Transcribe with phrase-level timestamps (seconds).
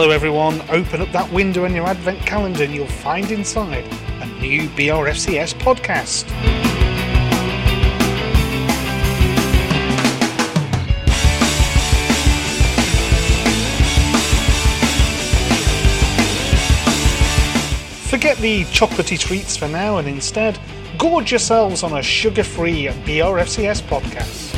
[0.00, 0.62] Hello, everyone.
[0.70, 3.84] Open up that window in your advent calendar and you'll find inside
[4.22, 6.24] a new BRFCS podcast.
[18.08, 20.58] Forget the chocolatey treats for now and instead
[20.96, 24.54] gorge yourselves on a sugar free BRFCS podcast.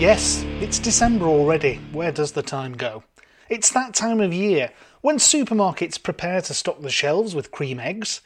[0.00, 1.76] Yes, it's December already.
[1.92, 3.04] Where does the time go?
[3.48, 8.20] It's that time of year when supermarkets prepare to stock the shelves with cream eggs.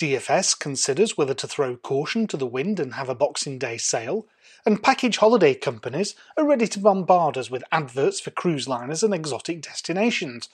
[0.00, 4.26] DFS considers whether to throw caution to the wind and have a Boxing Day sale,
[4.66, 9.14] and package holiday companies are ready to bombard us with adverts for cruise liners and
[9.14, 10.48] exotic destinations.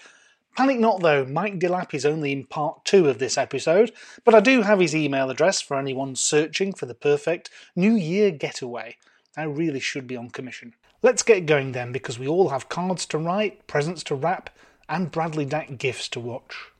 [0.59, 3.93] Panic not though, Mike Delap is only in part two of this episode,
[4.27, 8.31] but I do have his email address for anyone searching for the perfect New Year
[8.31, 8.99] getaway.
[9.39, 10.75] I really should be on commission.
[11.03, 14.51] Let's get going then, because we all have cards to write, presents to wrap,
[14.87, 16.73] and Bradley Dack gifts to watch.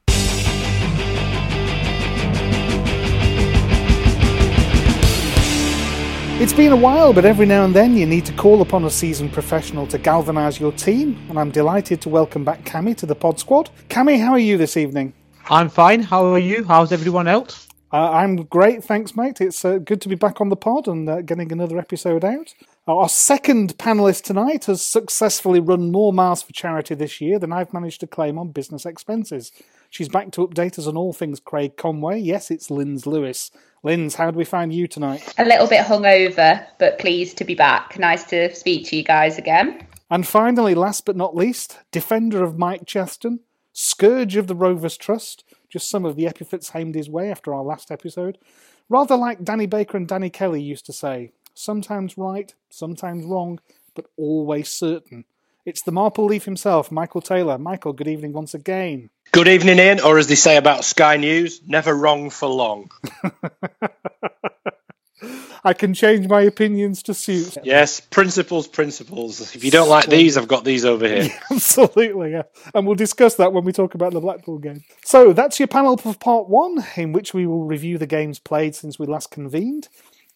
[6.39, 8.91] It's been a while, but every now and then you need to call upon a
[8.91, 13.15] seasoned professional to galvanise your team, and I'm delighted to welcome back Cami to the
[13.15, 13.71] Pod Squad.
[13.89, 15.15] Cami, how are you this evening?
[15.49, 16.03] I'm fine.
[16.03, 16.65] How are you?
[16.65, 17.69] How's everyone else?
[17.91, 19.41] Uh, I'm great, thanks, mate.
[19.41, 22.55] It's uh, good to be back on the pod and uh, getting another episode out.
[22.87, 27.75] Our second panelist tonight has successfully run more miles for charity this year than I've
[27.75, 29.53] managed to claim on business expenses.
[29.91, 32.21] She's back to update us on all things Craig Conway.
[32.21, 33.51] Yes, it's Linz Lewis.
[33.83, 35.35] Linz, how do we find you tonight?
[35.37, 37.99] A little bit hungover, but pleased to be back.
[37.99, 39.87] Nice to speak to you guys again.
[40.11, 43.41] And finally, last but not least, defender of Mike Cheston,
[43.73, 47.63] scourge of the Rovers Trust, just some of the epithets aimed his way after our
[47.63, 48.39] last episode.
[48.89, 53.61] Rather like Danny Baker and Danny Kelly used to say, sometimes right, sometimes wrong,
[53.95, 55.25] but always certain.
[55.67, 57.59] It's the Marple Leaf himself, Michael Taylor.
[57.59, 59.11] Michael, good evening once again.
[59.33, 62.91] Good evening, Ian, or as they say about Sky News, never wrong for long.
[65.63, 67.59] I can change my opinions to suit.
[67.63, 69.55] Yes, principles, principles.
[69.55, 71.25] If you don't like these, I've got these over here.
[71.25, 72.45] Yeah, absolutely, yeah.
[72.75, 74.83] And we'll discuss that when we talk about the Blackpool game.
[75.05, 78.75] So that's your panel for part one, in which we will review the games played
[78.75, 79.89] since we last convened.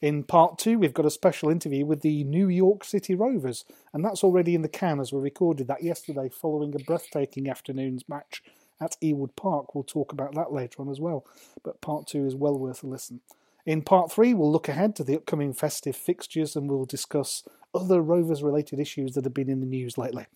[0.04, 4.04] In part two, we've got a special interview with the New York City Rovers, and
[4.04, 8.42] that's already in the can as we recorded that yesterday following a breathtaking afternoon's match
[8.78, 9.74] at Ewood Park.
[9.74, 11.24] We'll talk about that later on as well,
[11.62, 13.22] but part two is well worth a listen.
[13.64, 17.42] In part three, we'll look ahead to the upcoming festive fixtures and we'll discuss
[17.74, 20.26] other Rovers related issues that have been in the news lately.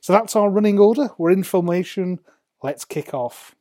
[0.00, 1.08] So that's our running order.
[1.18, 2.20] We're in formation.
[2.62, 3.56] Let's kick off.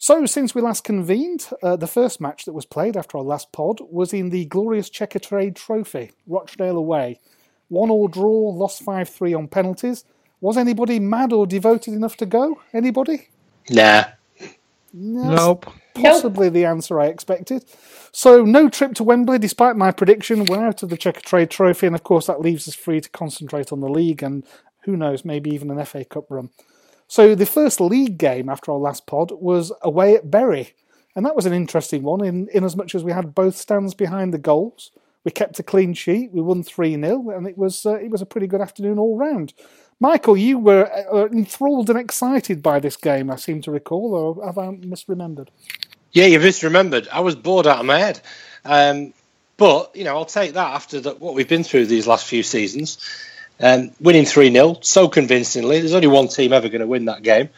[0.00, 3.50] So, since we last convened, uh, the first match that was played after our last
[3.50, 7.18] pod was in the glorious Checkatrade Trophy, Rochdale away.
[7.68, 10.04] One all draw, lost 5 3 on penalties.
[10.40, 12.60] Was anybody mad or devoted enough to go?
[12.72, 13.28] Anybody?
[13.68, 14.04] Nah.
[14.92, 15.66] No, Nope.
[15.94, 16.54] Possibly Nope.
[16.54, 17.64] the answer I expected.
[18.12, 20.44] So, no trip to Wembley, despite my prediction.
[20.44, 23.72] We're out of the Checkatrade Trophy, and of course, that leaves us free to concentrate
[23.72, 24.44] on the league and
[24.84, 26.50] who knows, maybe even an FA Cup run.
[27.08, 30.74] So, the first league game after our last pod was away at Bury,
[31.16, 33.94] and that was an interesting one in, in as much as we had both stands
[33.94, 34.90] behind the goals.
[35.24, 38.22] We kept a clean sheet, we won 3 0, and it was, uh, it was
[38.22, 39.54] a pretty good afternoon all round.
[40.00, 44.46] Michael, you were uh, enthralled and excited by this game, I seem to recall, or
[44.46, 45.48] have I misremembered?
[46.12, 47.08] Yeah, you've misremembered.
[47.08, 48.20] I was bored out of my head.
[48.64, 49.12] Um,
[49.56, 52.42] but, you know, I'll take that after the, what we've been through these last few
[52.44, 52.98] seasons.
[53.60, 55.80] Um, winning 3 0 so convincingly.
[55.80, 57.48] There's only one team ever going to win that game.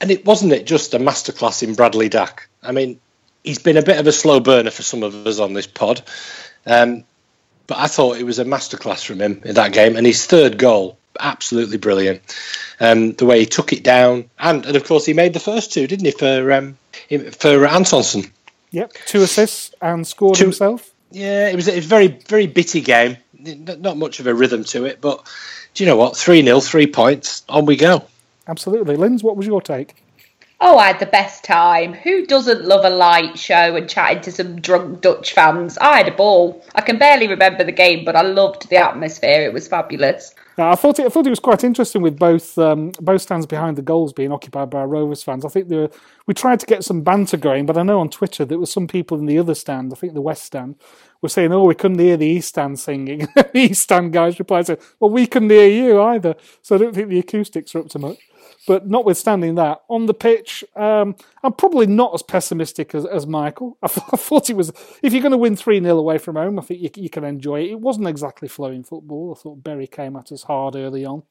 [0.00, 2.48] And it wasn't it just a masterclass in Bradley Dack.
[2.62, 3.00] I mean,
[3.42, 6.02] he's been a bit of a slow burner for some of us on this pod.
[6.66, 7.04] Um,
[7.66, 9.96] but I thought it was a masterclass from him in that game.
[9.96, 12.20] And his third goal, absolutely brilliant.
[12.80, 14.28] Um, the way he took it down.
[14.38, 16.76] And, and of course, he made the first two, didn't he, for, um,
[17.38, 18.30] for Antonsson?
[18.72, 20.90] Yep, two assists and scored Two- himself.
[21.12, 23.16] Yeah, it was, it was a very, very bitty game.
[23.44, 25.26] Not not much of a rhythm to it, but
[25.74, 26.16] do you know what?
[26.16, 28.04] 3 0, three points, on we go.
[28.46, 28.96] Absolutely.
[28.96, 29.94] Linz, what was your take?
[30.60, 31.92] Oh, I had the best time.
[31.92, 35.76] Who doesn't love a light show and chatting to some drunk Dutch fans?
[35.78, 36.64] I had a ball.
[36.74, 39.42] I can barely remember the game, but I loved the atmosphere.
[39.42, 40.34] It was fabulous.
[40.56, 43.44] Now, I thought it, I thought it was quite interesting with both um, both stands
[43.44, 45.44] behind the goals being occupied by Rovers fans.
[45.44, 45.90] I think there were,
[46.26, 48.86] we tried to get some banter going, but I know on Twitter there were some
[48.86, 50.76] people in the other stand, I think the West stand,
[51.24, 54.66] were saying, "Oh, we couldn't hear the East stand singing." the East stand guys replied,
[54.66, 57.88] saying, "Well, we couldn't hear you either." So I don't think the acoustics are up
[57.90, 58.18] to much.
[58.66, 63.76] But notwithstanding that, on the pitch, um, I'm probably not as pessimistic as, as Michael.
[63.82, 64.72] I, th- I thought it was,
[65.02, 67.24] if you're going to win 3 0 away from home, I think you, you can
[67.24, 67.72] enjoy it.
[67.72, 69.36] It wasn't exactly flowing football.
[69.36, 71.24] I thought Bury came at us hard early on.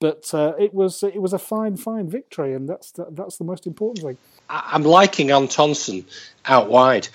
[0.00, 3.66] But uh, it was it was a fine, fine victory, and that's that's the most
[3.66, 4.16] important thing.
[4.48, 6.06] I'm liking Antonsson
[6.46, 7.08] out wide.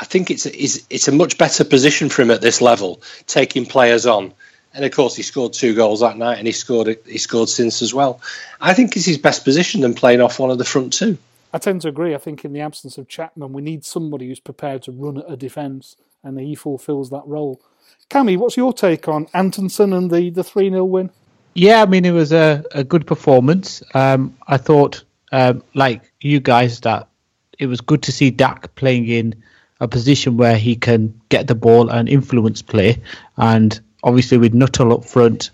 [0.00, 3.02] I think it's a, it's, it's a much better position for him at this level,
[3.26, 4.32] taking players on.
[4.72, 7.82] And of course, he scored two goals that night, and he scored he scored since
[7.82, 8.20] as well.
[8.60, 11.18] I think it's his best position than playing off one of the front two.
[11.52, 12.14] I tend to agree.
[12.14, 15.28] I think in the absence of Chapman, we need somebody who's prepared to run at
[15.28, 17.60] a defence, and he fulfills that role.
[18.08, 21.10] Cammy, what's your take on Antonsson and the the three 0 win?
[21.54, 23.82] Yeah, I mean it was a, a good performance.
[23.92, 27.08] Um, I thought, um, like you guys, that
[27.58, 29.42] it was good to see Dack playing in
[29.80, 32.98] a position where he can get the ball and influence play,
[33.36, 35.50] and obviously with Nuttall up front,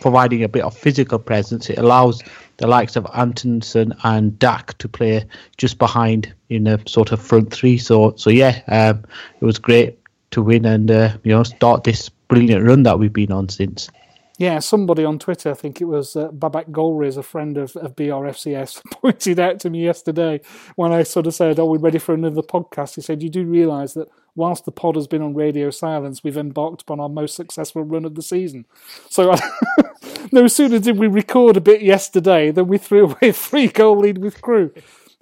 [0.00, 2.22] providing a bit of physical presence, it allows
[2.58, 5.24] the likes of Antonsson and Dack to play
[5.56, 7.78] just behind in a sort of front three.
[7.78, 9.04] So, so yeah, um,
[9.40, 9.98] it was great
[10.30, 13.90] to win and uh, you know start this brilliant run that we've been on since.
[14.38, 17.96] Yeah, somebody on Twitter, I think it was uh, Babak Golriz, a friend of, of
[17.96, 20.40] BRFCS, pointed out to me yesterday
[20.74, 23.46] when I sort of said, "Oh, we're ready for another podcast." He said, "You do
[23.46, 27.34] realise that whilst the pod has been on radio silence, we've embarked upon our most
[27.34, 28.66] successful run of the season."
[29.08, 29.34] So,
[30.32, 34.00] no sooner did we record a bit yesterday than we threw away a three goal
[34.00, 34.72] lead with Crewe.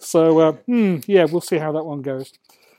[0.00, 2.32] So, uh, hmm, yeah, we'll see how that one goes.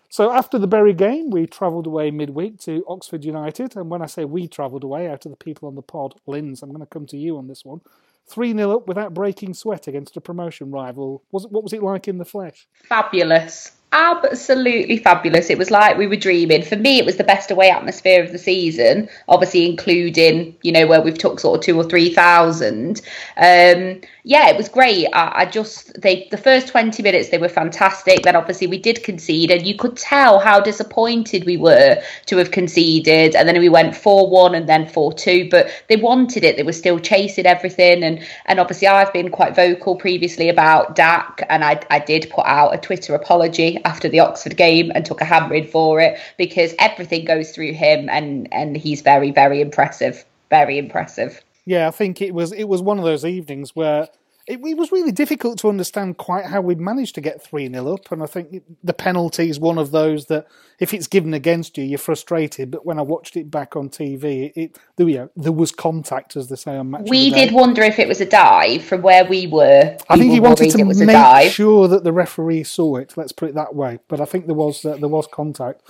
[0.09, 3.75] So after the Bury game, we travelled away midweek to Oxford United.
[3.75, 6.61] And when I say we travelled away, out of the people on the pod, Linz,
[6.61, 7.81] I'm going to come to you on this one.
[8.27, 11.23] 3 0 up without breaking sweat against a promotion rival.
[11.31, 12.67] Was it, what was it like in the flesh?
[12.87, 15.49] Fabulous absolutely fabulous.
[15.49, 16.63] It was like we were dreaming.
[16.63, 20.85] For me, it was the best away atmosphere of the season, obviously including, you know,
[20.85, 23.01] where we've took sort of two or three thousand.
[23.37, 25.07] Um, yeah, it was great.
[25.13, 28.23] I, I, just they the first twenty minutes they were fantastic.
[28.23, 32.51] Then obviously we did concede, and you could tell how disappointed we were to have
[32.51, 33.35] conceded.
[33.35, 36.57] And then we went four one and then four two, but they wanted it.
[36.57, 41.45] They were still chasing everything, and and obviously I've been quite vocal previously about Dack,
[41.49, 45.21] and I I did put out a Twitter apology after the Oxford game and took
[45.21, 50.25] a hammering for it because everything goes through him and and he's very very impressive,
[50.49, 51.41] very impressive.
[51.65, 54.09] Yeah, I think it was it was one of those evenings where
[54.47, 57.93] it, it, was really difficult to understand quite how we managed to get 3 0
[57.93, 58.11] up.
[58.11, 60.47] And I think the penalty is one of those that,
[60.79, 62.69] if it's given against you, you're frustrated.
[62.69, 65.71] But when I watched it back on TV, it, it there, you know, there was
[65.71, 67.07] contact, as they say on match.
[67.09, 69.97] We did wonder if it was a dive from where we were.
[70.09, 73.17] I think he wanted to make sure that the referee saw it.
[73.17, 73.99] Let's put it that way.
[74.07, 75.81] But I think there was uh, there was contact.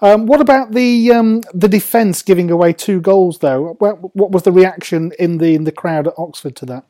[0.00, 3.74] Um, what about the um, the defence giving away two goals though?
[3.78, 6.84] What, what was the reaction in the in the crowd at Oxford to that?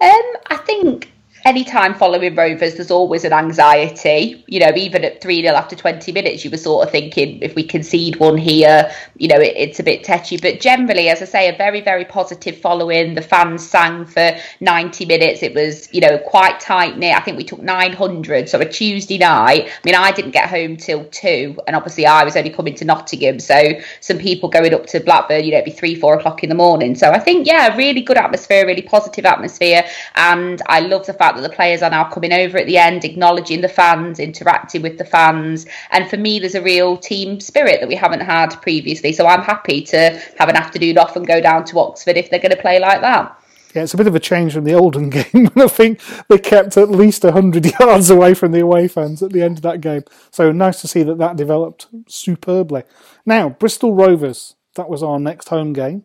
[0.00, 1.12] Um, I think
[1.48, 4.44] anytime following Rovers, there's always an anxiety.
[4.46, 7.54] You know, even at 3 0 after 20 minutes, you were sort of thinking if
[7.54, 10.36] we concede one here, you know, it, it's a bit tetchy.
[10.36, 13.14] But generally, as I say, a very, very positive following.
[13.14, 15.42] The fans sang for 90 minutes.
[15.42, 17.16] It was, you know, quite tight knit.
[17.16, 18.48] I think we took 900.
[18.48, 21.60] So a Tuesday night, I mean, I didn't get home till 2.
[21.66, 23.40] And obviously, I was only coming to Nottingham.
[23.40, 26.50] So some people going up to Blackburn, you know, it'd be 3, 4 o'clock in
[26.50, 26.94] the morning.
[26.94, 29.84] So I think, yeah, really good atmosphere, really positive atmosphere.
[30.16, 33.04] And I love the fact that the players are now coming over at the end,
[33.04, 35.66] acknowledging the fans, interacting with the fans.
[35.90, 39.12] And for me, there's a real team spirit that we haven't had previously.
[39.12, 42.40] So I'm happy to have an afternoon off and go down to Oxford if they're
[42.40, 43.38] going to play like that.
[43.74, 46.76] Yeah, it's a bit of a change from the Oldham game I think they kept
[46.76, 50.04] at least 100 yards away from the away fans at the end of that game.
[50.30, 52.84] So nice to see that that developed superbly.
[53.26, 56.04] Now, Bristol Rovers, that was our next home game.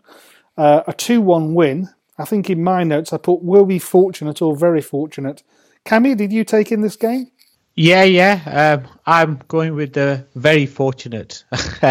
[0.58, 1.90] Uh, a 2 1 win.
[2.17, 5.43] I think in my notes I put, were we fortunate or very fortunate?
[5.86, 7.29] Cammy, did you take in this game?
[7.75, 8.79] Yeah, yeah.
[8.84, 11.43] Um, I'm going with the very fortunate.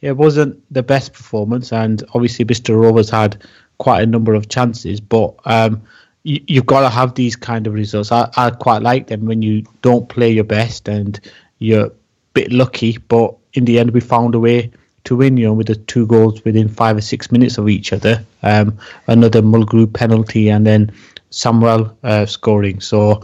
[0.00, 2.80] it wasn't the best performance, and obviously, Mr.
[2.80, 3.42] Rovers had
[3.78, 5.82] quite a number of chances, but um,
[6.22, 8.12] you, have got to have these kind of results.
[8.12, 11.18] I, I quite like them when you don't play your best and
[11.58, 11.92] you're a
[12.34, 14.70] bit lucky, but in the end, we found a way
[15.06, 17.92] to win, you know, with the two goals within five or six minutes of each
[17.92, 18.24] other.
[18.42, 20.92] Um, another Mulgrew penalty and then
[21.30, 22.80] Samuel uh, scoring.
[22.80, 23.22] So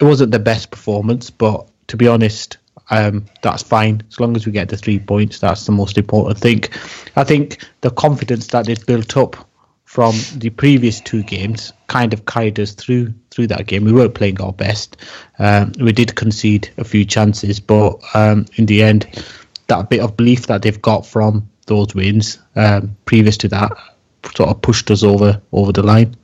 [0.00, 2.58] it wasn't the best performance, but to be honest,
[2.90, 5.38] um, that's fine as long as we get the three points.
[5.38, 6.64] That's the most important thing.
[7.16, 9.36] I think the confidence that they'd built up
[9.84, 13.84] from the previous two games kind of carried us through through that game.
[13.84, 14.96] We weren't playing our best.
[15.38, 19.06] Um, we did concede a few chances, but um, in the end,
[19.68, 23.72] that bit of belief that they've got from those wins um, previous to that
[24.34, 26.16] sort of pushed us over over the line.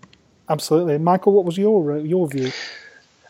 [0.48, 1.32] Absolutely, Michael.
[1.32, 2.52] What was your uh, your view?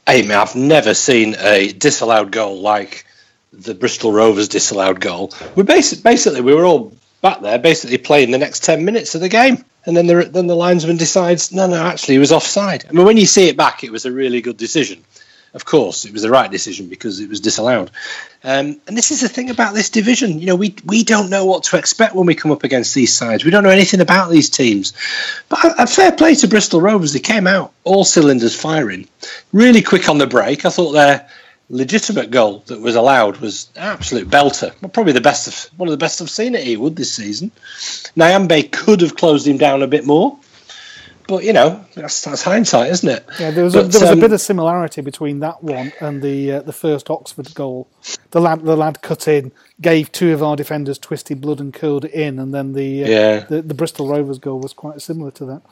[0.06, 3.04] Hey, man, I've never seen a disallowed goal like
[3.52, 5.32] the Bristol Rovers disallowed goal.
[5.54, 9.20] We basically, basically we were all back there, basically playing the next ten minutes of
[9.20, 9.64] the game.
[9.86, 12.84] And then the then the linesman decides, no, no, actually, he was offside.
[12.88, 15.02] I mean, when you see it back, it was a really good decision.
[15.52, 17.90] Of course, it was the right decision because it was disallowed.
[18.44, 20.38] Um, and this is the thing about this division.
[20.38, 23.12] You know, we we don't know what to expect when we come up against these
[23.12, 23.44] sides.
[23.44, 24.92] We don't know anything about these teams.
[25.48, 27.12] But a, a fair play to Bristol Rovers.
[27.12, 29.08] They came out all cylinders firing,
[29.52, 30.64] really quick on the break.
[30.64, 31.28] I thought their
[31.68, 34.72] legitimate goal that was allowed was absolute belter.
[34.92, 37.50] Probably the best of one of the best I've seen at Ewood this season.
[38.16, 40.38] Nyambe could have closed him down a bit more.
[41.30, 43.24] But you know that's, that's hindsight, isn't it?
[43.38, 45.92] Yeah, there was, but, a, there was um, a bit of similarity between that one
[46.00, 47.86] and the uh, the first Oxford goal.
[48.32, 52.04] The lad the lad cut in, gave two of our defenders twisted blood and curled
[52.04, 53.38] it in, and then the uh, Yeah.
[53.48, 55.62] the, the Bristol Rovers goal was quite similar to that.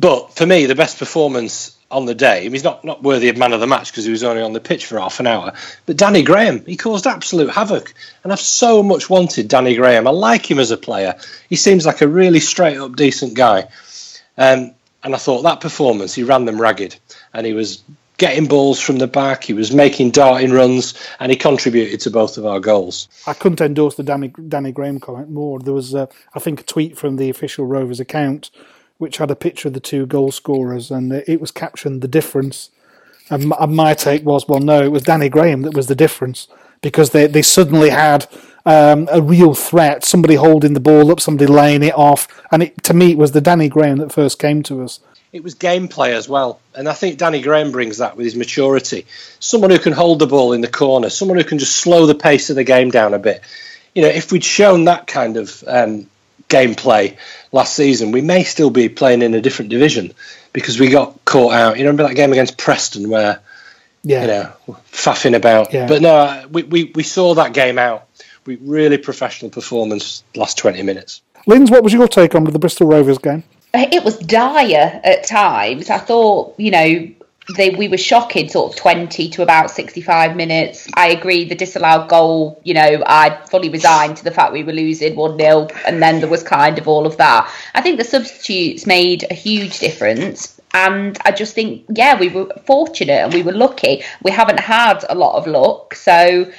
[0.00, 3.28] But for me, the best performance on the day, I mean, he's not, not worthy
[3.28, 5.26] of man of the match because he was only on the pitch for half an
[5.28, 5.52] hour.
[5.86, 7.92] But Danny Graham, he caused absolute havoc.
[8.24, 10.08] And I've so much wanted Danny Graham.
[10.08, 11.14] I like him as a player.
[11.48, 13.68] He seems like a really straight up, decent guy.
[14.38, 14.72] Um,
[15.04, 16.98] and I thought that performance, he ran them ragged.
[17.34, 17.82] And he was
[18.18, 22.38] getting balls from the back, he was making darting runs, and he contributed to both
[22.38, 23.08] of our goals.
[23.26, 25.58] I couldn't endorse the Danny, Danny Graham comment more.
[25.58, 28.50] There was, uh, I think, a tweet from the official Rovers account
[29.02, 32.70] which had a picture of the two goal scorers, and it was captioned "the difference."
[33.30, 36.46] And my, take was, well, no, it was Danny Graham that was the difference
[36.82, 38.28] because they they suddenly had
[38.64, 42.82] um, a real threat, somebody holding the ball up, somebody laying it off, and it,
[42.84, 45.00] to me, it was the Danny Graham that first came to us.
[45.32, 46.60] it was gameplay as well.
[46.74, 49.06] And I think Danny Graham brings that with his maturity.
[49.40, 52.14] Someone who can hold the ball in the corner, someone who can just slow the
[52.14, 53.40] pace of the game down a bit.
[53.94, 56.06] You know, if we'd shown that kind of um,
[56.48, 57.16] gameplay
[57.50, 60.12] last season, we may still be playing in a different division
[60.52, 61.78] because we got caught out.
[61.78, 63.40] You remember that game against Preston where,
[64.02, 65.72] Yeah, you know, faffing about.
[65.72, 65.88] Yeah.
[65.88, 68.06] But no, we, we, we saw that game out.
[68.46, 71.22] We really professional performance last 20 minutes.
[71.46, 73.44] Linz, what was your take on the Bristol Rovers game?
[73.74, 75.90] Uh, it was dire at times.
[75.90, 77.08] I thought, you know,
[77.56, 80.88] they we were shocking sort of 20 to about 65 minutes.
[80.94, 84.72] I agree the disallowed goal, you know, I fully resigned to the fact we were
[84.72, 87.52] losing 1-0 and then there was kind of all of that.
[87.74, 92.48] I think the substitutes made a huge difference and I just think yeah, we were
[92.64, 94.02] fortunate and we were lucky.
[94.22, 96.50] We haven't had a lot of luck, so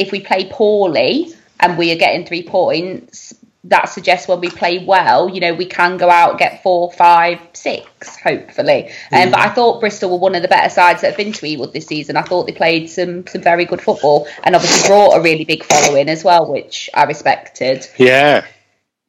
[0.00, 4.84] if we play poorly and we are getting 3 points, that suggests when we play
[4.84, 8.90] well, you know, we can go out get four, five, six, hopefully.
[9.12, 11.46] Um, but I thought Bristol were one of the better sides that have been to
[11.46, 12.16] Ewood this season.
[12.16, 15.62] I thought they played some some very good football and obviously brought a really big
[15.64, 17.86] following as well, which I respected.
[17.98, 18.46] Yeah.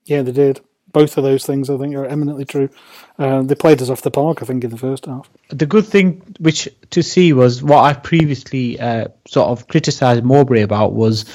[0.06, 0.60] Yeah, they did.
[0.92, 2.70] Both of those things, I think, are eminently true.
[3.18, 5.30] Uh, they played us off the park, I think, in the first half.
[5.50, 10.62] the good thing which to see was what I previously uh, sort of criticised Mowbray
[10.62, 11.26] about was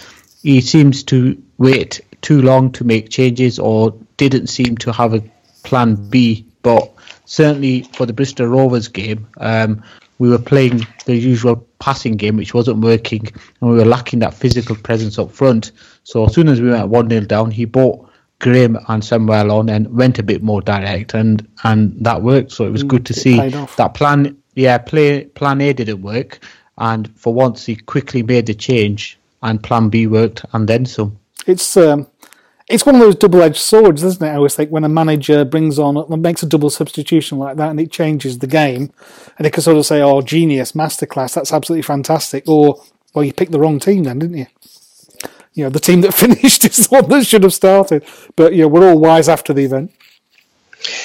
[0.42, 5.22] he seems to wait too long to make changes or didn't seem to have a
[5.62, 6.46] plan B.
[6.62, 6.92] But
[7.24, 9.82] certainly for the Bristol Rovers game, um,
[10.18, 13.26] we were playing the usual passing game, which wasn't working,
[13.60, 15.72] and we were lacking that physical presence up front.
[16.04, 19.68] So as soon as we went one 0 down, he bought Graham and Samuel on
[19.68, 22.52] and went a bit more direct, and and that worked.
[22.52, 23.36] So it was good to it see
[23.76, 24.36] that plan.
[24.54, 26.40] Yeah, play plan A didn't work,
[26.78, 31.18] and for once he quickly made the change, and plan B worked, and then some.
[31.46, 32.06] It's um,
[32.68, 34.30] it's one of those double-edged swords, isn't it?
[34.30, 37.80] I always think when a manager brings on makes a double substitution like that, and
[37.80, 38.92] it changes the game,
[39.38, 42.82] and they can sort of say, "Oh, genius, masterclass, that's absolutely fantastic," or
[43.14, 44.46] "Well, you picked the wrong team, then, didn't you?"
[45.56, 48.04] You know, the team that finished is the one that should have started.
[48.36, 49.92] But you know, we're all wise after the event.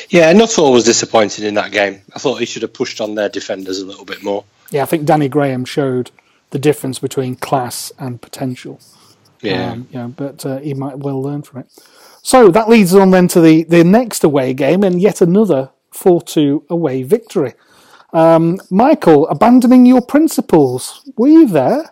[0.09, 2.01] Yeah, Nuttall was disappointed in that game.
[2.13, 4.43] I thought he should have pushed on their defenders a little bit more.
[4.69, 6.11] Yeah, I think Danny Graham showed
[6.51, 8.79] the difference between class and potential.
[9.41, 9.71] Yeah.
[9.71, 11.67] Um, yeah, but uh, he might well learn from it.
[12.21, 16.21] So that leads on then to the, the next away game and yet another 4
[16.21, 17.53] 2 away victory.
[18.13, 21.01] Um, Michael, abandoning your principles.
[21.17, 21.91] Were you there?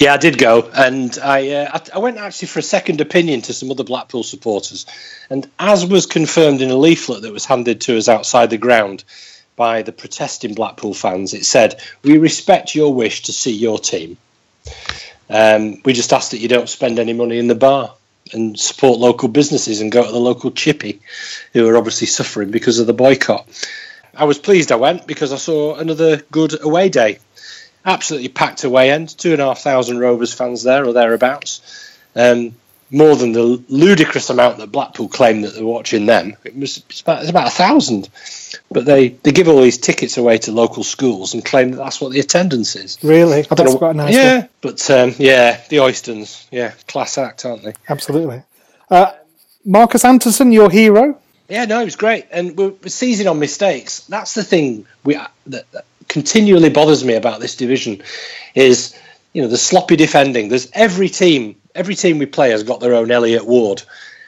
[0.00, 3.52] Yeah, I did go, and I, uh, I went actually for a second opinion to
[3.52, 4.86] some other Blackpool supporters,
[5.30, 9.04] and as was confirmed in a leaflet that was handed to us outside the ground
[9.56, 14.16] by the protesting Blackpool fans, it said, "We respect your wish to see your team.
[15.30, 17.94] Um, we just ask that you don't spend any money in the bar."
[18.32, 21.00] And support local businesses and go to the local chippy,
[21.52, 23.46] who are obviously suffering because of the boycott.
[24.16, 27.18] I was pleased I went because I saw another good away day
[27.84, 31.90] absolutely packed away end, two and a half thousand Rovers fans there or thereabouts.
[32.16, 32.54] Um,
[32.90, 36.36] more than the ludicrous amount that Blackpool claim that they're watching them.
[36.44, 38.08] It was it's about, it's about a thousand,
[38.70, 42.00] but they, they give all these tickets away to local schools and claim that that's
[42.00, 42.98] what the attendance is.
[43.02, 43.42] Really?
[43.42, 44.14] That's know- quite a nice.
[44.14, 44.48] Yeah, one.
[44.60, 47.72] but um, yeah, the Oystons, yeah, class act, aren't they?
[47.88, 48.42] Absolutely.
[48.90, 49.12] Uh,
[49.64, 51.18] Marcus Anderson, your hero.
[51.48, 54.00] Yeah, no, it was great, and we're, we're seizing on mistakes.
[54.06, 55.84] That's the thing we that, that
[56.14, 58.00] continually bothers me about this division
[58.54, 58.96] is
[59.32, 60.48] you know the sloppy defending.
[60.48, 63.82] There's every team, every team we play has got their own Elliot Ward,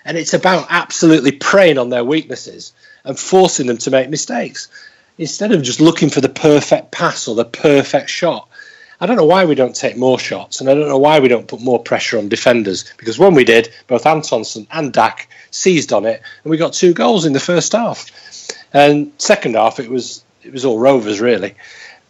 [0.04, 2.72] and it's about absolutely preying on their weaknesses
[3.04, 4.66] and forcing them to make mistakes
[5.16, 8.48] instead of just looking for the perfect pass or the perfect shot.
[9.00, 11.28] I don't know why we don't take more shots, and I don't know why we
[11.28, 12.84] don't put more pressure on defenders.
[12.96, 16.94] Because when we did, both Antonsson and Dack seized on it, and we got two
[16.94, 18.10] goals in the first half.
[18.72, 21.54] And second half, it was it was all Rovers really.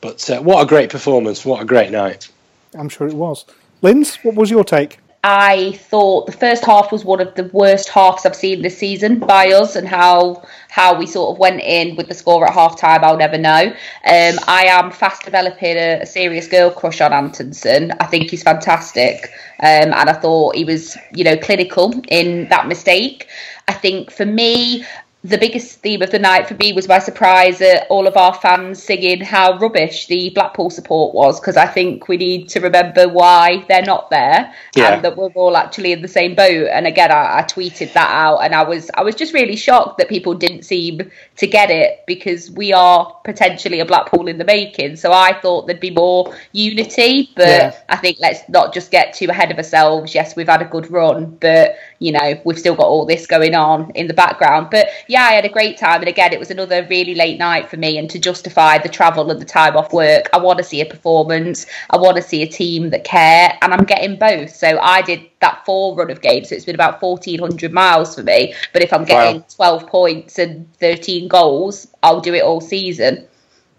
[0.01, 1.45] But uh, what a great performance!
[1.45, 2.29] What a great night!
[2.75, 3.45] I'm sure it was.
[3.83, 4.99] Linz, what was your take?
[5.25, 9.19] I thought the first half was one of the worst halves I've seen this season
[9.19, 12.79] by us, and how how we sort of went in with the score at half
[12.79, 13.73] time, I'll never know.
[14.05, 17.93] Um, I am fast developing a, a, serious girl crush on Antonsson.
[17.99, 22.69] I think he's fantastic, um, and I thought he was, you know, clinical in that
[22.69, 23.27] mistake.
[23.67, 24.85] I think for me,
[25.27, 28.35] the biggest theme of the night for me was my surprise at all of our
[28.35, 33.09] fans singing how rubbish the Blackpool support was because I think we need to remember
[33.09, 34.95] why they're not there yeah.
[34.95, 36.69] and that we're all actually in the same boat.
[36.71, 39.99] And again, I, I, tweeted that out, and I was I was just really shocked
[39.99, 44.45] that people didn't seem to get it because we are potentially a Blackpool in the
[44.45, 44.97] making.
[44.97, 47.77] So I thought there'd be more unity, but yeah.
[47.89, 50.15] I think let's not just get too ahead of ourselves.
[50.15, 53.55] Yes, we've had a good run, but you know we've still got all this going
[53.55, 54.69] on in the background.
[54.71, 56.01] But yeah I had a great time.
[56.01, 57.99] And again, it was another really late night for me.
[57.99, 60.87] And to justify the travel and the time off work, I want to see a
[60.87, 61.67] performance.
[61.91, 63.57] I want to see a team that care.
[63.63, 64.55] And I'm getting both.
[64.55, 66.49] So I did that four run of games.
[66.49, 68.55] So it's been about 1,400 miles for me.
[68.73, 69.79] But if I'm getting wow.
[69.79, 73.27] 12 points and 13 goals, I'll do it all season.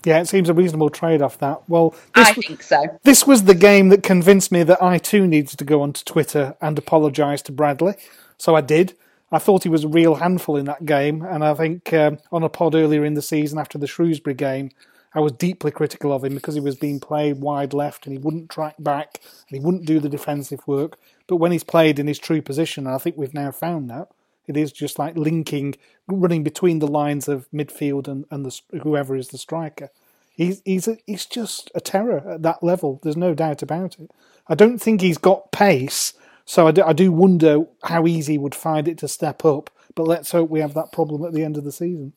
[0.08, 1.68] Yeah, it seems a reasonable trade off that.
[1.68, 2.98] Well, I think so.
[3.04, 6.56] This was the game that convinced me that I too needed to go onto Twitter
[6.62, 7.96] and apologise to Bradley.
[8.38, 8.94] So I did.
[9.34, 12.42] I thought he was a real handful in that game, and I think um, on
[12.42, 14.72] a pod earlier in the season after the Shrewsbury game,
[15.14, 18.18] I was deeply critical of him because he was being played wide left and he
[18.18, 20.98] wouldn't track back and he wouldn't do the defensive work.
[21.28, 24.08] But when he's played in his true position, and I think we've now found that,
[24.48, 25.76] it is just like linking,
[26.08, 29.90] running between the lines of midfield and, and the, whoever is the striker.
[30.32, 33.00] He's he's a, he's just a terror at that level.
[33.02, 34.12] There's no doubt about it.
[34.48, 36.14] I don't think he's got pace
[36.48, 39.70] so I do, I do wonder how easy he would find it to step up.
[39.96, 42.14] But let's hope we have that problem at the end of the season.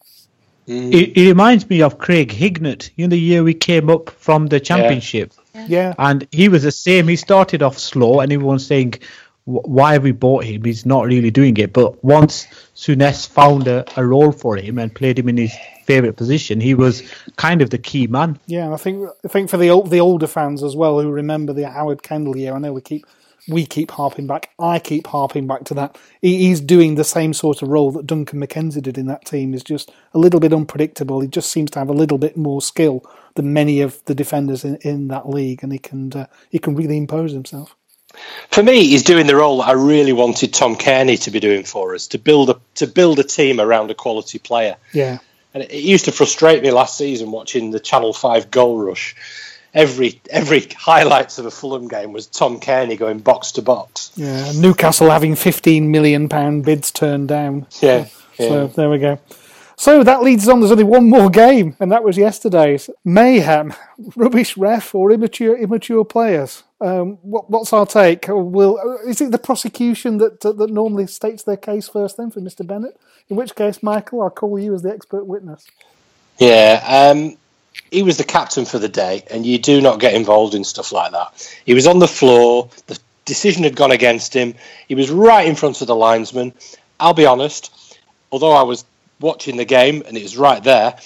[0.69, 0.95] Mm.
[0.95, 4.61] It, it, reminds me of Craig Hignett in the year we came up from the
[4.61, 5.33] championship.
[5.53, 5.67] Yeah.
[5.69, 5.95] yeah.
[5.99, 7.09] And he was the same.
[7.09, 8.95] He started off slow, and everyone's saying,
[9.45, 10.65] why have we bought him?
[10.65, 11.73] He's not really doing it.
[11.73, 15.55] But once Souness found a, a role for him and played him in his
[15.87, 17.03] favourite position, he was
[17.37, 18.39] kind of the key man.
[18.47, 21.69] Yeah, I think I think for the the older fans as well who remember the
[21.69, 23.07] Howard Kendall year, I know we keep
[23.49, 24.51] we keep harping back.
[24.59, 25.99] I keep harping back to that.
[26.21, 29.55] He's doing the same sort of role that Duncan McKenzie did in that team.
[29.55, 31.21] Is just a little bit unpredictable.
[31.21, 33.03] He just seems to have a little bit more skill
[33.35, 36.77] than many of the defenders in, in that league, and he can uh, he can
[36.77, 37.75] really impose himself.
[38.51, 41.65] For me, he's doing the role that I really wanted Tom Cairney to be doing
[41.65, 44.77] for us to build a to build a team around a quality player.
[44.93, 45.19] Yeah,
[45.55, 49.15] and it, it used to frustrate me last season watching the Channel Five goal rush
[49.75, 54.13] every every highlights of a Fulham game was Tom Cairney going box to box.
[54.17, 57.67] Yeah, Newcastle having fifteen million pound bids turned down.
[57.81, 58.07] Yeah,
[58.39, 58.49] yeah.
[58.49, 59.19] So there we go.
[59.81, 60.61] So that leads on.
[60.61, 63.73] There's only one more game, and that was yesterday's mayhem.
[64.15, 66.65] Rubbish ref or immature immature players.
[66.83, 68.27] Um, what, what's our take?
[68.29, 72.67] Will is it the prosecution that that normally states their case first, then for Mr.
[72.67, 73.01] Bennett?
[73.31, 75.67] In which case, Michael, I'll call you as the expert witness.
[76.37, 77.39] Yeah, um,
[77.91, 80.93] he was the captain for the day, and you do not get involved in stuff
[80.93, 81.59] like that.
[81.65, 82.69] He was on the floor.
[82.89, 84.57] The decision had gone against him.
[84.89, 86.53] He was right in front of the linesman.
[86.99, 87.97] I'll be honest,
[88.31, 88.85] although I was
[89.21, 90.97] watching the game and it was right there,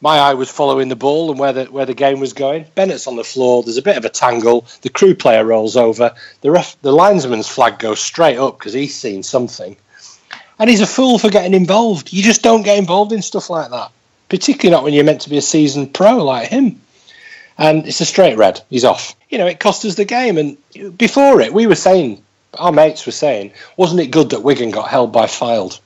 [0.00, 2.66] my eye was following the ball and where the where the game was going.
[2.74, 3.62] Bennett's on the floor.
[3.62, 4.66] There's a bit of a tangle.
[4.82, 6.14] The Crewe player rolls over.
[6.40, 9.76] The ref, the linesman's flag goes straight up because he's seen something,
[10.58, 12.12] and he's a fool for getting involved.
[12.12, 13.90] You just don't get involved in stuff like that
[14.28, 16.80] particularly not when you're meant to be a seasoned pro like him.
[17.56, 18.60] And it's a straight red.
[18.70, 19.16] He's off.
[19.28, 20.38] You know, it cost us the game.
[20.38, 22.22] And before it, we were saying,
[22.54, 25.80] our mates were saying, wasn't it good that Wigan got held by Fylde?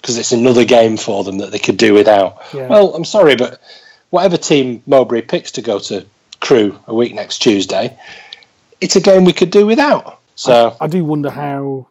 [0.00, 2.38] Because it's another game for them that they could do without.
[2.54, 2.68] Yeah.
[2.68, 3.60] Well, I'm sorry, but
[4.10, 6.06] whatever team Mowbray picks to go to
[6.40, 7.98] Crewe a week next Tuesday,
[8.80, 10.20] it's a game we could do without.
[10.34, 11.88] So I, I do wonder how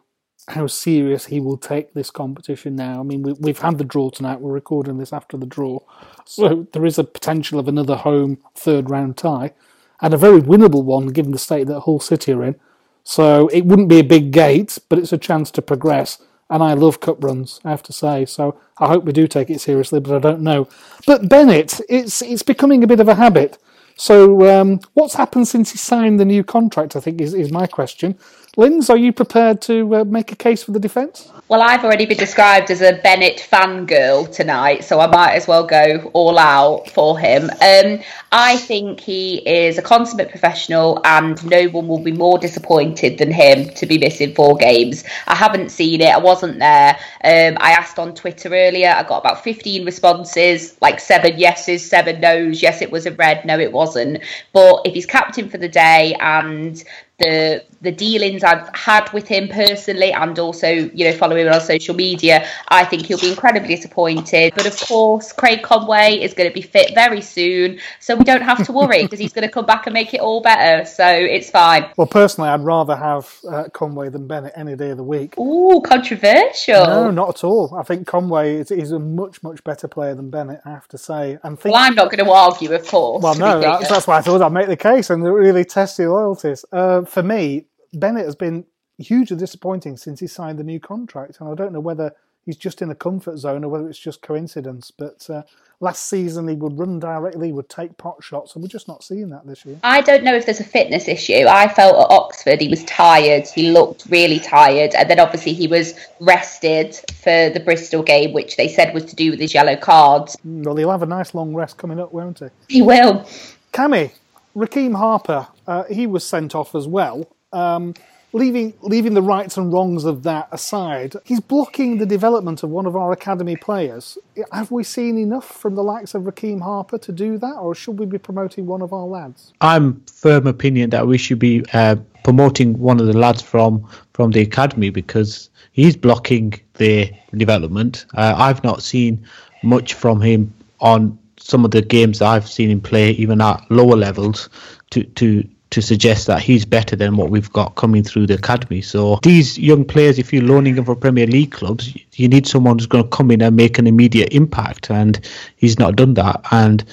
[0.48, 3.00] how serious he will take this competition now.
[3.00, 4.40] I mean, we, have had the draw tonight.
[4.40, 5.80] We're recording this after the draw,
[6.24, 9.52] so there is a potential of another home third round tie,
[10.00, 12.56] and a very winnable one given the state that Hull City are in.
[13.04, 16.18] So it wouldn't be a big gate, but it's a chance to progress.
[16.50, 17.60] And I love cup runs.
[17.64, 20.42] I have to say, so I hope we do take it seriously, but I don't
[20.42, 20.68] know.
[21.06, 23.58] But Bennett, it's it's becoming a bit of a habit.
[23.96, 26.94] So, um, what's happened since he signed the new contract?
[26.96, 28.16] I think is, is my question.
[28.58, 31.30] Linz, are you prepared to uh, make a case for the defence?
[31.46, 35.64] Well, I've already been described as a Bennett fangirl tonight, so I might as well
[35.64, 37.50] go all out for him.
[37.62, 38.00] Um,
[38.32, 43.30] I think he is a consummate professional, and no one will be more disappointed than
[43.30, 45.04] him to be missing four games.
[45.28, 46.98] I haven't seen it, I wasn't there.
[47.22, 52.20] Um, I asked on Twitter earlier, I got about 15 responses, like seven yeses, seven
[52.20, 52.60] nos.
[52.60, 54.24] Yes, it was a red, no, it wasn't.
[54.52, 56.82] But if he's captain for the day and
[57.18, 61.60] the the dealings I've had with him personally and also, you know, following him on
[61.60, 64.52] social media, I think he'll be incredibly disappointed.
[64.56, 68.42] But of course, Craig Conway is going to be fit very soon, so we don't
[68.42, 70.84] have to worry because he's going to come back and make it all better.
[70.84, 71.90] So it's fine.
[71.96, 75.38] Well, personally, I'd rather have uh, Conway than Bennett any day of the week.
[75.38, 76.84] Ooh, controversial.
[76.84, 77.74] No, not at all.
[77.76, 80.98] I think Conway is, is a much, much better player than Bennett, I have to
[80.98, 81.38] say.
[81.44, 83.22] And think, well, I'm not going to argue, of course.
[83.22, 86.10] Well, no, that's, that's, why I thought I'd make the case and really test your
[86.10, 86.64] loyalties.
[86.72, 88.64] Uh, for me, Bennett has been
[88.98, 92.12] hugely disappointing since he signed the new contract, and I don't know whether
[92.44, 94.90] he's just in a comfort zone or whether it's just coincidence.
[94.90, 95.42] But uh,
[95.80, 99.28] last season he would run directly, would take pot shots, and we're just not seeing
[99.30, 99.78] that this year.
[99.84, 101.44] I don't know if there's a fitness issue.
[101.48, 103.46] I felt at Oxford he was tired.
[103.46, 108.56] He looked really tired, and then obviously he was rested for the Bristol game, which
[108.56, 110.36] they said was to do with his yellow cards.
[110.44, 112.46] Well, he'll have a nice long rest coming up, won't he?
[112.68, 113.28] He will.
[113.72, 114.12] Cammy,
[114.56, 117.28] Rekeem Harper, uh, he was sent off as well.
[117.52, 117.94] Um,
[118.32, 122.86] leaving leaving the rights and wrongs of that aside, he's blocking the development of one
[122.86, 124.18] of our academy players.
[124.52, 127.98] Have we seen enough from the likes of Rekeem Harper to do that, or should
[127.98, 129.52] we be promoting one of our lads?
[129.60, 134.32] I'm firm opinion that we should be uh, promoting one of the lads from from
[134.32, 138.04] the academy because he's blocking the development.
[138.14, 139.24] Uh, I've not seen
[139.62, 143.64] much from him on some of the games that I've seen him play, even at
[143.70, 144.48] lower levels,
[144.90, 148.80] to to to suggest that he's better than what we've got coming through the academy.
[148.80, 152.78] So these young players, if you're loaning them for Premier League clubs, you need someone
[152.78, 155.20] who's going to come in and make an immediate impact, and
[155.56, 156.40] he's not done that.
[156.50, 156.84] And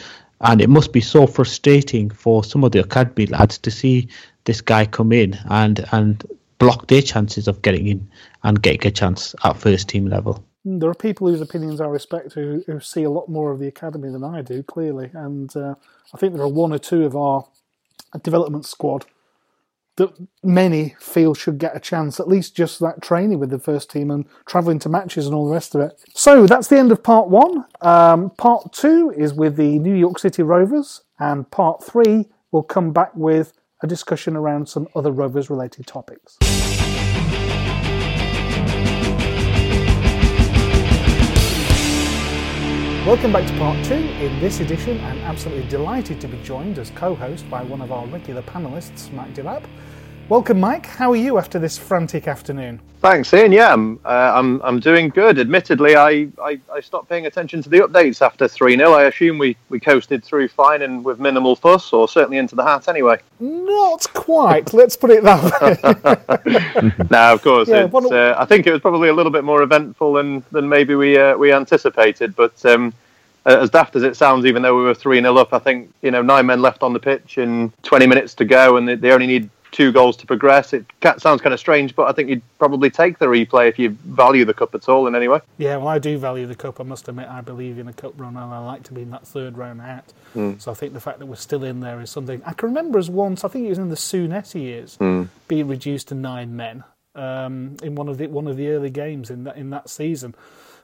[0.41, 4.09] and it must be so frustrating for some of the academy lads to see
[4.43, 6.23] this guy come in and and
[6.59, 8.07] block their chances of getting in
[8.43, 10.43] and getting a chance at first team level.
[10.63, 13.67] There are people whose opinions I respect who, who see a lot more of the
[13.67, 15.75] academy than I do, clearly, and uh,
[16.13, 17.45] I think there are one or two of our
[18.23, 19.05] development squad
[19.97, 23.89] that many feel should get a chance, at least just that training with the first
[23.89, 26.01] team and travelling to matches and all the rest of it.
[26.13, 27.65] So that's the end of part one.
[27.81, 32.91] Um, part two is with the New York City Rovers, and part three will come
[32.91, 36.37] back with a discussion around some other Rovers related topics.
[43.05, 43.93] Welcome back to part two.
[43.93, 47.91] In this edition, I'm absolutely delighted to be joined as co host by one of
[47.91, 49.63] our regular panelists, Mike Delap.
[50.27, 50.87] Welcome, Mike.
[50.87, 52.79] How are you after this frantic afternoon?
[52.99, 53.51] Thanks, Ian.
[53.51, 55.37] Yeah, I'm, uh, I'm, I'm doing good.
[55.37, 58.91] Admittedly, I, I, I stopped paying attention to the updates after 3 0.
[58.91, 62.63] I assume we, we coasted through fine and with minimal fuss, or certainly into the
[62.63, 63.19] hat anyway.
[63.39, 64.73] Not quite.
[64.73, 66.91] Let's put it that way.
[67.11, 67.69] no, of course.
[67.69, 70.95] Yeah, uh, I think it was probably a little bit more eventful than, than maybe
[70.95, 72.65] we, uh, we anticipated, but.
[72.65, 72.93] Um,
[73.47, 76.09] as daft as it sounds, even though we were 3 0 up, I think, you
[76.09, 79.11] know, nine men left on the pitch and 20 minutes to go, and they, they
[79.11, 80.71] only need two goals to progress.
[80.73, 80.85] It
[81.17, 84.45] sounds kind of strange, but I think you'd probably take the replay if you value
[84.45, 85.41] the cup at all in any way.
[85.57, 86.79] Yeah, well, I do value the cup.
[86.79, 89.11] I must admit, I believe in a cup run, and I like to be in
[89.11, 90.13] that third round out.
[90.33, 90.61] Mm.
[90.61, 92.97] So I think the fact that we're still in there is something I can remember
[92.97, 93.43] as once.
[93.43, 95.27] I think it was in the Souness years, mm.
[95.49, 99.29] being reduced to nine men um, in one of the one of the early games
[99.29, 100.35] in that in that season.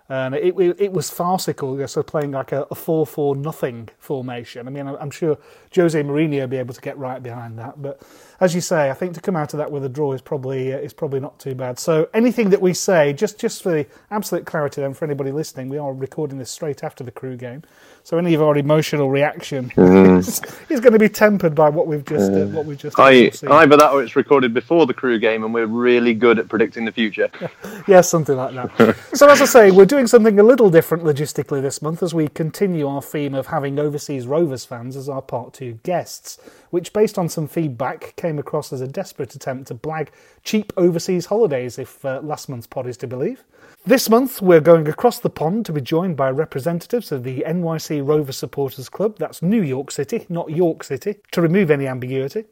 [0.09, 4.67] And it, it, it was farcical, so playing like a, a 4 4 nothing formation.
[4.67, 5.37] I mean, I'm sure
[5.75, 7.81] Jose Mourinho be able to get right behind that.
[7.81, 8.01] But
[8.41, 10.73] as you say, I think to come out of that with a draw is probably
[10.73, 11.79] uh, is probably not too bad.
[11.79, 15.69] So anything that we say, just, just for the absolute clarity then, for anybody listening,
[15.69, 17.63] we are recording this straight after the Crewe game.
[18.03, 20.17] So any of our emotional reaction mm.
[20.17, 22.99] is, is, going to be tempered by what we've just uh, what we've just.
[22.99, 26.49] I, either that or it's recorded before the Crewe game, and we're really good at
[26.49, 27.29] predicting the future.
[27.87, 28.97] yeah, something like that.
[29.13, 32.27] so as I say, we're doing something a little different logistically this month as we
[32.27, 36.39] continue our theme of having overseas Rovers fans as our part two guests,
[36.71, 40.09] which, based on some feedback, came across as a desperate attempt to blag
[40.43, 43.43] cheap overseas holidays, if uh, last month's pod is to believe.
[43.85, 48.05] This month, we're going across the pond to be joined by representatives of the NYC
[48.05, 52.45] Rover Supporters Club, that's New York City, not York City, to remove any ambiguity.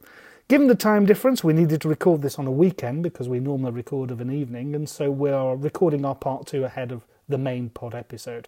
[0.48, 3.72] Given the time difference, we needed to record this on a weekend because we normally
[3.72, 7.38] record of an evening, and so we are recording our part two ahead of the
[7.38, 8.48] main pod episode.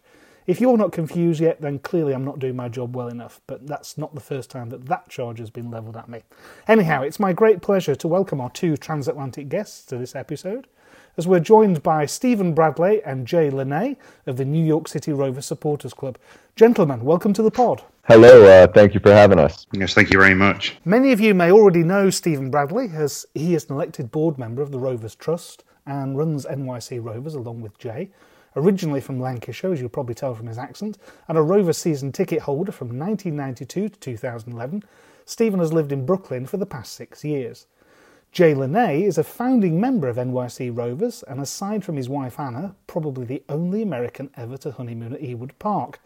[0.51, 3.65] If you're not confused yet, then clearly I'm not doing my job well enough, but
[3.67, 6.23] that's not the first time that that charge has been levelled at me.
[6.67, 10.67] Anyhow, it's my great pleasure to welcome our two transatlantic guests to this episode,
[11.15, 13.95] as we're joined by Stephen Bradley and Jay Lene
[14.27, 16.17] of the New York City Rover Supporters Club.
[16.57, 17.81] Gentlemen, welcome to the pod.
[18.09, 19.65] Hello, uh, thank you for having us.
[19.71, 20.75] Yes, thank you very much.
[20.83, 24.61] Many of you may already know Stephen Bradley, as he is an elected board member
[24.61, 28.09] of the Rovers Trust and runs NYC Rovers along with Jay
[28.55, 32.41] originally from Lancashire, as you'll probably tell from his accent, and a Rover season ticket
[32.41, 34.83] holder from 1992 to 2011,
[35.25, 37.67] Stephen has lived in Brooklyn for the past six years.
[38.31, 42.75] Jay Lene is a founding member of NYC Rovers, and aside from his wife Anna,
[42.87, 45.99] probably the only American ever to honeymoon at Ewood Park.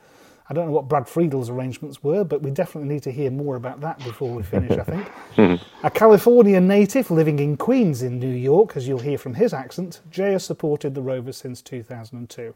[0.47, 3.55] I don't know what Brad Friedel's arrangements were, but we definitely need to hear more
[3.55, 5.61] about that before we finish, I think.
[5.83, 10.01] a California native living in Queens in New York, as you'll hear from his accent,
[10.11, 12.53] Jay has supported the Rovers since 2002.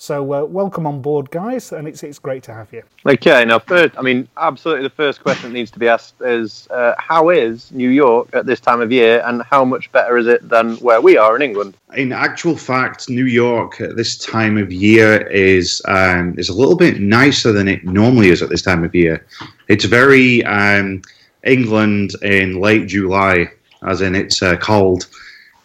[0.00, 2.84] So uh, welcome on board, guys, and it's it's great to have you.
[3.04, 6.68] Okay, now first, I mean, absolutely, the first question that needs to be asked is,
[6.70, 10.28] uh, how is New York at this time of year, and how much better is
[10.28, 11.76] it than where we are in England?
[11.96, 16.76] In actual fact, New York at this time of year is um, is a little
[16.76, 19.26] bit nicer than it normally is at this time of year.
[19.66, 21.02] It's very um,
[21.42, 23.50] England in late July,
[23.82, 25.08] as in it's uh, cold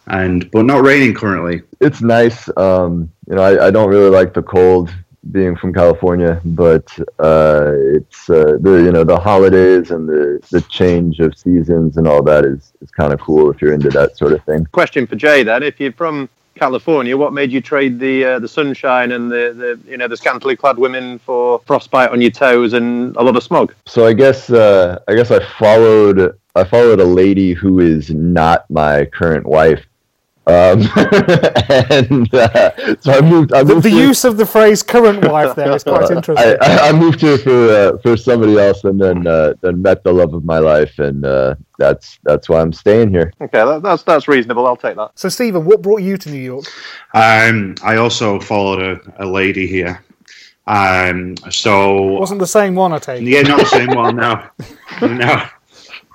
[0.06, 1.62] and but not raining currently.
[1.80, 2.48] It's nice.
[2.56, 4.94] Um, you know, I, I, don't really like the cold
[5.32, 6.86] being from California, but
[7.18, 12.06] uh, it's uh, the you know the holidays and the the change of seasons and
[12.06, 14.66] all that is is kind of cool if you're into that sort of thing.
[14.72, 18.48] Question for Jay then: If you're from California, what made you trade the uh, the
[18.48, 22.74] sunshine and the, the you know the scantily clad women for frostbite on your toes
[22.74, 23.74] and a lot of smog?
[23.86, 28.68] So I guess uh, I guess I followed I followed a lady who is not
[28.70, 29.84] my current wife
[30.46, 30.80] um,
[31.90, 33.54] and uh, so I moved.
[33.54, 36.56] I moved the, the use of the phrase "current wife" there is quite interesting.
[36.60, 40.12] I, I, moved here for uh, for somebody else, and then uh, then met the
[40.12, 43.32] love of my life, and uh, that's that's why I'm staying here.
[43.40, 44.66] Okay, that, that's that's reasonable.
[44.66, 45.12] I'll take that.
[45.14, 46.66] So, Stephen, what brought you to New York?
[47.14, 50.04] Um, I also followed a, a lady here.
[50.66, 53.22] Um, so wasn't the same one, I take.
[53.22, 54.16] Yeah, not the same one.
[54.16, 54.46] No,
[55.00, 55.46] no.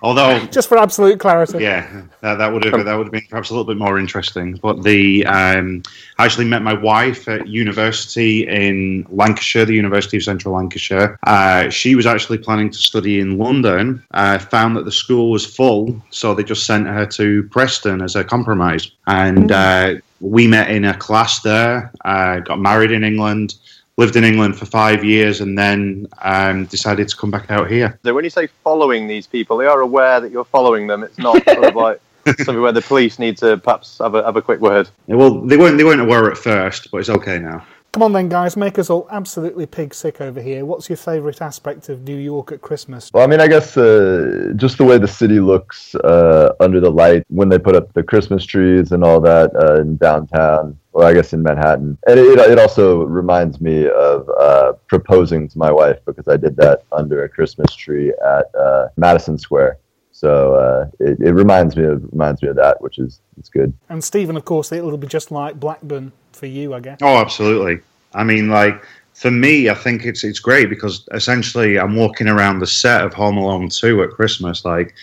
[0.01, 3.49] Although, just for absolute clarity, yeah, that, that would have that would have been perhaps
[3.49, 4.55] a little bit more interesting.
[4.55, 5.83] But the um,
[6.17, 11.19] I actually met my wife at university in Lancashire, the University of Central Lancashire.
[11.23, 14.01] Uh, she was actually planning to study in London.
[14.11, 18.15] Uh, found that the school was full, so they just sent her to Preston as
[18.15, 18.91] a compromise.
[19.07, 19.97] And mm.
[19.97, 21.91] uh, we met in a class there.
[22.05, 23.55] Uh, got married in England
[23.99, 27.99] lived in England for five years and then um, decided to come back out here.
[28.03, 31.03] So when you say following these people, they are aware that you're following them.
[31.03, 31.99] It's not sort of like
[32.37, 34.89] something where the police need to perhaps have a, have a quick word.
[35.07, 37.65] Yeah, well, they weren't they weren't aware at first, but it's okay now.
[37.91, 40.63] Come on then, guys, make us all absolutely pig sick over here.
[40.63, 43.09] What's your favourite aspect of New York at Christmas?
[43.11, 46.91] Well, I mean, I guess uh, just the way the city looks uh, under the
[46.91, 50.77] light when they put up the Christmas trees and all that uh, in downtown.
[50.91, 55.57] Well, I guess in Manhattan, and it, it also reminds me of uh, proposing to
[55.57, 59.77] my wife because I did that under a Christmas tree at uh, Madison Square.
[60.11, 63.71] So uh, it, it reminds me of reminds me of that, which is it's good.
[63.87, 66.99] And Stephen, of course, it'll be just like Blackburn for you, I guess.
[67.01, 67.81] Oh, absolutely.
[68.13, 72.59] I mean, like for me, I think it's it's great because essentially I'm walking around
[72.59, 74.65] the set of Home Alone 2 at Christmas.
[74.65, 74.95] Like,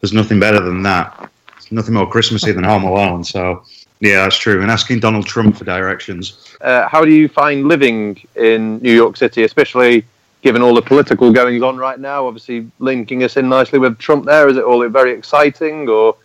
[0.00, 1.30] there's nothing better than that.
[1.52, 3.22] There's nothing more Christmassy than Home Alone.
[3.22, 3.64] So,
[4.00, 4.62] yeah, that's true.
[4.62, 6.56] And asking Donald Trump for directions.
[6.60, 10.04] Uh, how do you find living in New York City, especially
[10.42, 12.26] given all the political goings on right now?
[12.26, 14.48] Obviously, linking us in nicely with Trump there.
[14.48, 16.16] Is it all very exciting or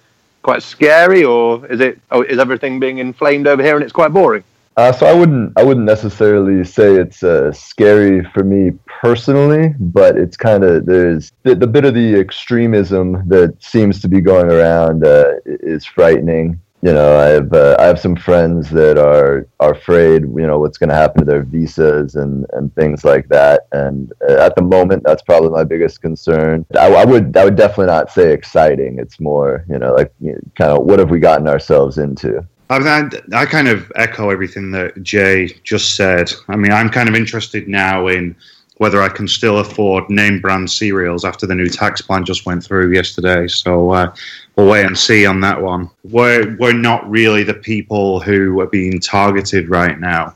[0.42, 2.00] quite scary, or is it?
[2.12, 4.44] Oh, is everything being inflamed over here and it's quite boring?
[4.78, 10.18] Uh, so I wouldn't I wouldn't necessarily say it's uh, scary for me personally, but
[10.18, 14.52] it's kind of there's the, the, bit of the extremism that seems to be going
[14.52, 16.60] around uh, is frightening.
[16.86, 20.22] You know, I have uh, I have some friends that are are afraid.
[20.22, 23.62] You know, what's going to happen to their visas and and things like that.
[23.72, 26.64] And uh, at the moment, that's probably my biggest concern.
[26.80, 29.00] I, I, would I would definitely not say exciting.
[29.00, 32.46] It's more you know like you know, kind of what have we gotten ourselves into.
[32.70, 36.32] I, I kind of echo everything that Jay just said.
[36.50, 38.36] I mean, I'm kind of interested now in
[38.78, 42.64] whether I can still afford name brand cereals after the new tax plan just went
[42.64, 43.48] through yesterday.
[43.48, 44.14] So uh,
[44.56, 45.90] we'll wait and see on that one.
[46.04, 50.36] We're we're not really the people who are being targeted right now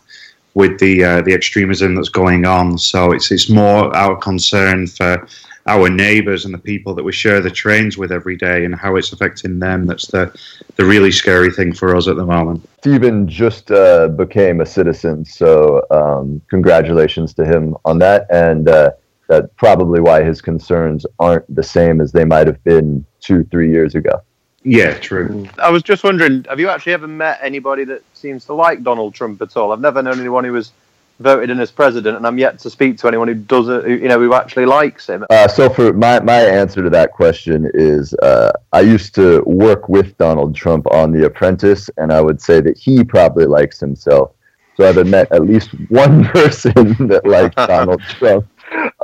[0.53, 2.77] with the uh, the extremism that's going on.
[2.77, 5.27] So it's it's more our concern for
[5.65, 8.95] our neighbours and the people that we share the trains with every day and how
[8.95, 9.85] it's affecting them.
[9.85, 10.37] That's the
[10.75, 12.67] the really scary thing for us at the moment.
[12.79, 18.91] Stephen just uh, became a citizen, so um, congratulations to him on that, and uh,
[19.27, 23.69] that's probably why his concerns aren't the same as they might have been two, three
[23.69, 24.21] years ago.
[24.63, 25.47] Yeah, true.
[25.57, 29.13] I was just wondering, have you actually ever met anybody that seems to like Donald
[29.13, 29.71] Trump at all?
[29.71, 30.71] I've never known anyone who was
[31.19, 34.19] voted in as president, and I'm yet to speak to anyone who doesn't, you know,
[34.19, 35.25] who actually likes him.
[35.29, 39.89] Uh, so, for my my answer to that question is, uh, I used to work
[39.89, 44.33] with Donald Trump on The Apprentice, and I would say that he probably likes himself.
[44.77, 48.47] So I've met at least one person that likes Donald Trump.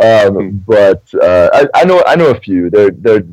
[0.01, 2.69] Um, but uh, I, I, know I know a few.
[2.69, 3.25] There there's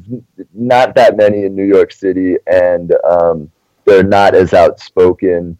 [0.52, 3.50] not that many in New York City, and um,
[3.84, 5.56] they're not as outspoken.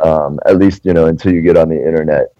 [0.00, 2.34] Um, at least you know until you get on the internet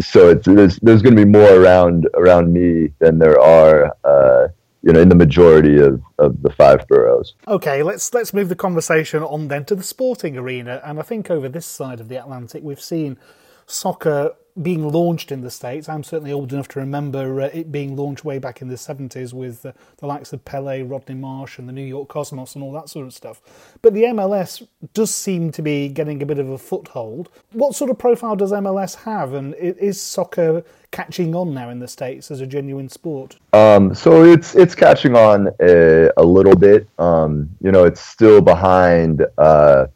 [0.00, 4.48] so it's, there's there's going to be more around around me than there are uh,
[4.82, 7.34] you know in the majority of, of the five boroughs.
[7.48, 11.30] Okay, let's let's move the conversation on then to the sporting arena, and I think
[11.30, 13.18] over this side of the Atlantic we've seen
[13.66, 15.88] soccer being launched in the States.
[15.88, 19.32] I'm certainly old enough to remember uh, it being launched way back in the 70s
[19.32, 22.72] with uh, the likes of Pele, Rodney Marsh, and the New York Cosmos and all
[22.72, 23.40] that sort of stuff.
[23.82, 27.30] But the MLS does seem to be getting a bit of a foothold.
[27.52, 31.88] What sort of profile does MLS have, and is soccer catching on now in the
[31.88, 33.36] States as a genuine sport?
[33.52, 36.88] Um, so it's it's catching on a, a little bit.
[37.00, 39.26] Um, you know, it's still behind.
[39.36, 39.86] Uh,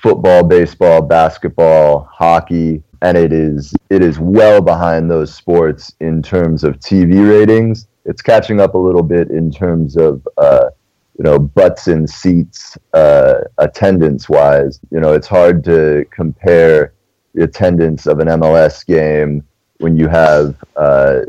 [0.00, 6.64] football, baseball, basketball, hockey, and it is it is well behind those sports in terms
[6.64, 7.86] of TV ratings.
[8.04, 10.70] It's catching up a little bit in terms of uh,
[11.18, 14.80] you know butts in seats uh, attendance wise.
[14.90, 16.94] You know, it's hard to compare
[17.34, 19.44] the attendance of an MLS game
[19.78, 21.20] when you have uh,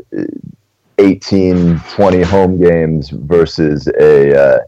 [0.98, 4.58] 18, 20 home games versus a uh,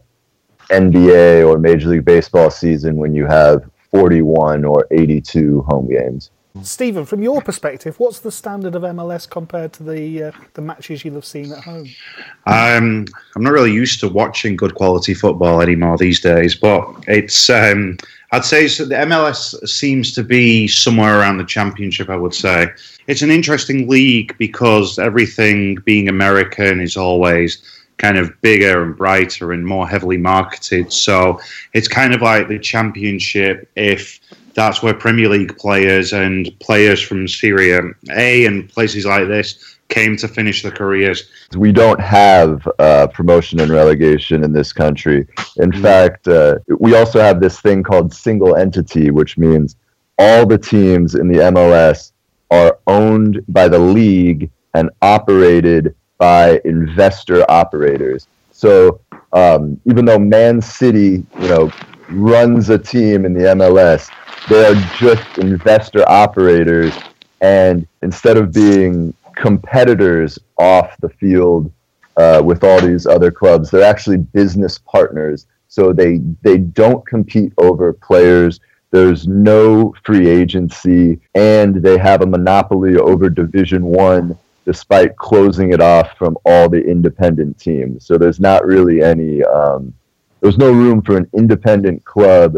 [0.73, 6.31] NBA or Major League Baseball season when you have 41 or 82 home games.
[6.61, 11.03] Stephen, from your perspective, what's the standard of MLS compared to the uh, the matches
[11.03, 11.89] you'll have seen at home?
[12.45, 13.05] Um,
[13.35, 17.97] I'm not really used to watching good quality football anymore these days, but it's um,
[18.31, 22.09] I'd say so the MLS seems to be somewhere around the championship.
[22.09, 22.67] I would say
[23.07, 27.63] it's an interesting league because everything being American is always
[27.97, 30.91] kind of bigger and brighter and more heavily marketed.
[30.91, 31.39] So
[31.73, 34.19] it's kind of like the championship if
[34.53, 37.71] that's where Premier League players and players from Serie
[38.11, 41.29] A and places like this came to finish their careers.
[41.55, 45.27] We don't have uh, promotion and relegation in this country.
[45.57, 45.81] In mm.
[45.81, 49.75] fact, uh, we also have this thing called single entity, which means
[50.17, 52.11] all the teams in the MLS
[52.49, 58.27] are owned by the league and operated by investor operators.
[58.51, 59.01] So
[59.33, 61.71] um, even though Man City, you know,
[62.09, 64.09] runs a team in the MLS,
[64.49, 66.93] they are just investor operators.
[67.41, 71.71] And instead of being competitors off the field
[72.17, 75.47] uh, with all these other clubs, they're actually business partners.
[75.67, 78.59] So they they don't compete over players.
[78.91, 85.81] There's no free agency, and they have a monopoly over Division One, despite closing it
[85.81, 88.05] off from all the independent teams.
[88.05, 89.43] So there's not really any.
[89.43, 89.93] Um,
[90.41, 92.57] there's no room for an independent club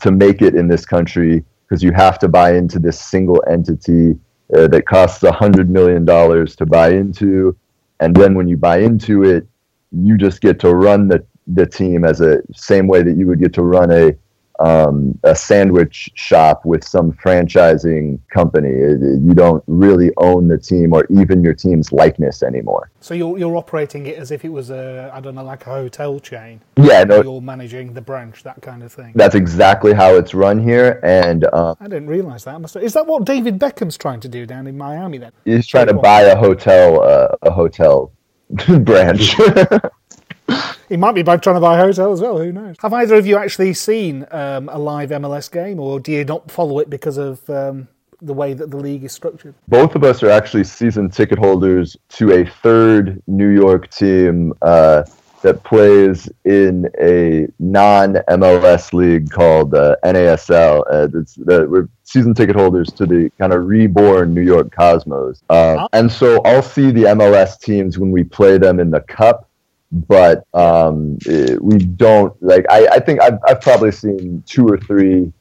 [0.00, 4.16] to make it in this country because you have to buy into this single entity
[4.56, 7.56] uh, that costs a hundred million dollars to buy into,
[8.00, 9.46] and then when you buy into it,
[9.90, 13.40] you just get to run the the team as a same way that you would
[13.40, 14.12] get to run a
[14.58, 18.70] um, a sandwich shop with some franchising company.
[18.70, 22.90] You don't really own the team or even your team's likeness anymore.
[23.00, 25.70] So you're, you're operating it as if it was a, I don't know, like a
[25.70, 26.60] hotel chain.
[26.76, 27.22] Yeah, no.
[27.22, 29.12] You're managing the branch, that kind of thing.
[29.14, 31.00] That's exactly how it's run here.
[31.02, 32.76] And um, I didn't realize that.
[32.76, 35.32] Is that what David Beckham's trying to do down in Miami then?
[35.44, 38.12] He's trying to buy a hotel, uh, a hotel
[38.80, 39.34] branch.
[40.88, 42.38] he might be trying to buy a hotel as well.
[42.38, 42.76] Who knows?
[42.80, 46.50] Have either of you actually seen um, a live MLS game, or do you not
[46.50, 47.88] follow it because of um,
[48.22, 49.54] the way that the league is structured?
[49.68, 55.04] Both of us are actually season ticket holders to a third New York team uh,
[55.42, 60.82] that plays in a non MLS league called uh, NASL.
[60.90, 65.42] Uh, the, we're season ticket holders to the kind of reborn New York Cosmos.
[65.50, 69.45] Uh, and so I'll see the MLS teams when we play them in the Cup
[69.92, 71.18] but um,
[71.60, 72.66] we don't like.
[72.70, 75.32] I, I think I've, I've probably seen two or three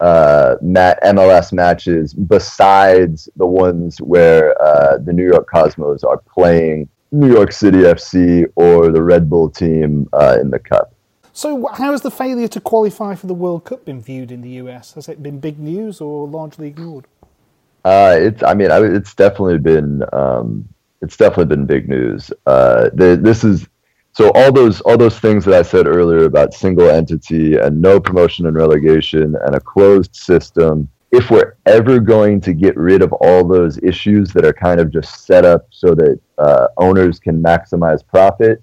[0.00, 6.88] uh, mat- MLS matches besides the ones where uh, the New York Cosmos are playing
[7.10, 10.92] New York City FC or the Red Bull team uh, in the Cup.
[11.32, 14.50] So, how has the failure to qualify for the World Cup been viewed in the
[14.62, 14.94] US?
[14.94, 17.06] Has it been big news or largely ignored?
[17.84, 18.42] Uh, it's.
[18.42, 20.02] I mean, it's definitely been.
[20.12, 20.68] Um,
[21.00, 22.32] it's definitely been big news.
[22.44, 23.68] Uh, the, this is
[24.18, 28.00] so all those all those things that I said earlier about single entity and no
[28.00, 30.88] promotion and relegation and a closed system.
[31.12, 34.90] If we're ever going to get rid of all those issues that are kind of
[34.90, 38.60] just set up so that uh, owners can maximize profit,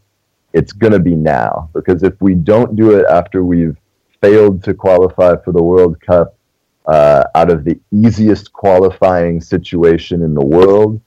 [0.52, 1.70] it's going to be now.
[1.74, 3.78] Because if we don't do it after we've
[4.22, 6.36] failed to qualify for the World Cup
[6.86, 11.00] uh, out of the easiest qualifying situation in the world,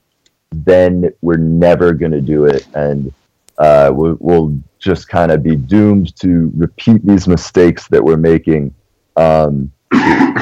[0.51, 2.67] then we're never going to do it.
[2.73, 3.13] And
[3.59, 8.73] uh, we'll, we'll, just kind of be doomed to repeat these mistakes that we're making.
[9.17, 9.69] Um,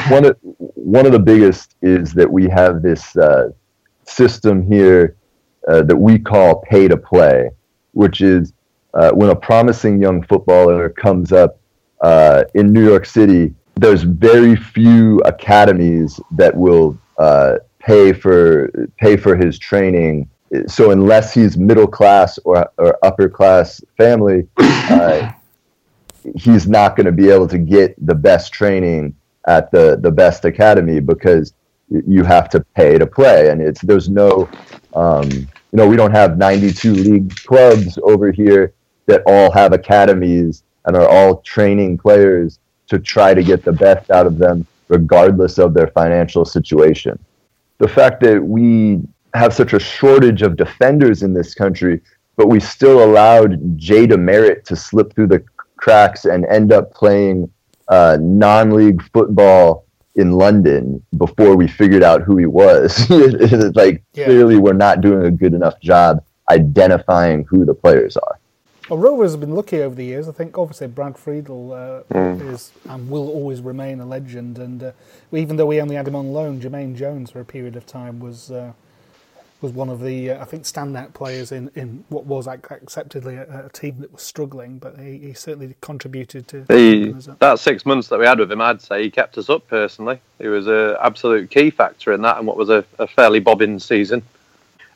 [0.10, 3.50] one of one of the biggest is that we have this uh,
[4.04, 5.16] system here
[5.68, 7.50] uh, that we call pay to play,
[7.94, 8.54] which is
[8.94, 11.60] uh, when a promising young footballer comes up
[12.02, 13.56] uh, in New York City.
[13.76, 20.30] There's very few academies that will uh, pay for pay for his training
[20.68, 25.32] so unless he's middle class or, or upper class family, uh,
[26.36, 29.16] he's not going to be able to get the best training
[29.48, 31.54] at the, the best academy because
[31.90, 33.50] you have to pay to play.
[33.50, 34.50] And it's, there's no,
[34.94, 38.74] um, you know, we don't have 92 league clubs over here
[39.06, 44.10] that all have academies and are all training players to try to get the best
[44.12, 47.18] out of them, regardless of their financial situation.
[47.80, 49.02] The fact that we
[49.38, 52.02] have such a shortage of defenders in this country,
[52.36, 55.44] but we still allowed Jay DeMerit to slip through the
[55.78, 57.52] cracks and end up playing
[57.88, 59.86] uh, non-league football
[60.16, 63.10] in London before we figured out who he was.
[63.76, 64.26] like yeah.
[64.26, 68.40] clearly, we're not doing a good enough job identifying who the players are.
[68.90, 70.30] Well, Rovers have been lucky over the years.
[70.30, 72.54] I think obviously Brad Friedel uh, mm.
[72.54, 74.58] is and will always remain a legend.
[74.58, 74.92] And uh,
[75.34, 78.20] even though we only had him on loan, Jermaine Jones for a period of time
[78.20, 78.72] was uh,
[79.62, 83.66] was one of the uh, I think standout players in, in what was acceptedly a,
[83.66, 88.08] a team that was struggling, but he, he certainly contributed to he, that six months
[88.10, 88.62] that we had with him.
[88.62, 90.20] I'd say he kept us up personally.
[90.40, 93.80] He was an absolute key factor in that, and what was a, a fairly bobbing
[93.80, 94.22] season.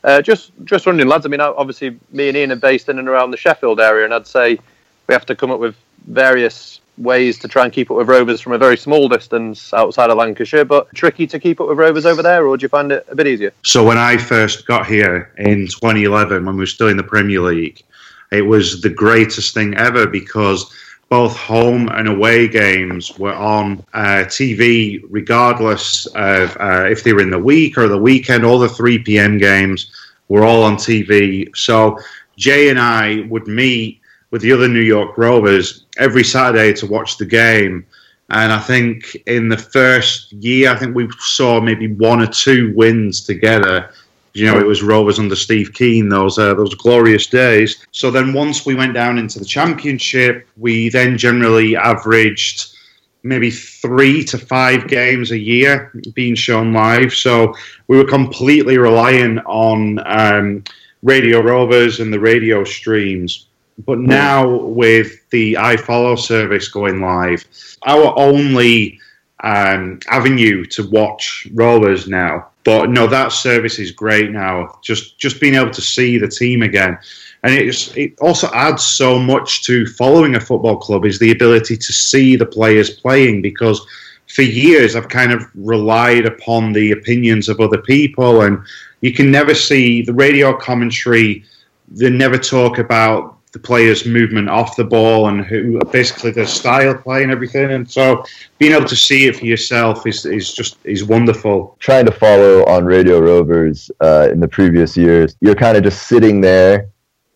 [0.03, 1.25] Uh, just just wondering, lads.
[1.25, 4.13] I mean, obviously, me and Ian are based in and around the Sheffield area, and
[4.13, 4.59] I'd say
[5.07, 5.75] we have to come up with
[6.07, 10.09] various ways to try and keep up with Rovers from a very small distance outside
[10.09, 12.91] of Lancashire, but tricky to keep up with Rovers over there, or do you find
[12.91, 13.51] it a bit easier?
[13.63, 17.41] So when I first got here in 2011, when we were still in the Premier
[17.41, 17.83] League,
[18.31, 20.71] it was the greatest thing ever because
[21.09, 27.21] both home and away games were on uh, TV, regardless of uh, if they were
[27.21, 28.45] in the week or the weekend.
[28.45, 29.37] All the 3 p.m.
[29.37, 29.91] games
[30.29, 31.53] were all on TV.
[31.53, 31.99] So
[32.37, 34.00] Jay and I would meet
[34.31, 37.85] with the other New York Rovers every Saturday to watch the game.
[38.29, 42.73] And I think in the first year, I think we saw maybe one or two
[42.75, 43.91] wins together.
[44.33, 47.85] You know, it was Rovers under Steve Kean those uh, those glorious days.
[47.91, 52.77] So then, once we went down into the championship, we then generally averaged
[53.23, 57.13] maybe three to five games a year being shown live.
[57.13, 57.53] So
[57.87, 60.63] we were completely reliant on um,
[61.03, 63.47] Radio Rovers and the radio streams.
[63.85, 67.45] But now with the iFollow service going live,
[67.85, 68.99] our only
[69.43, 72.47] um, avenue to watch Rovers now.
[72.63, 74.77] But no, that service is great now.
[74.83, 76.97] Just just being able to see the team again,
[77.43, 81.75] and it's it also adds so much to following a football club is the ability
[81.75, 83.83] to see the players playing because
[84.27, 88.59] for years I've kind of relied upon the opinions of other people, and
[89.01, 91.43] you can never see the radio commentary.
[91.87, 96.95] They never talk about the players' movement off the ball and who basically their style
[96.95, 97.71] play and everything.
[97.71, 98.23] And so
[98.59, 101.75] being able to see it for yourself is is just is wonderful.
[101.79, 106.07] Trying to follow on Radio Rovers uh, in the previous years, you're kind of just
[106.07, 106.89] sitting there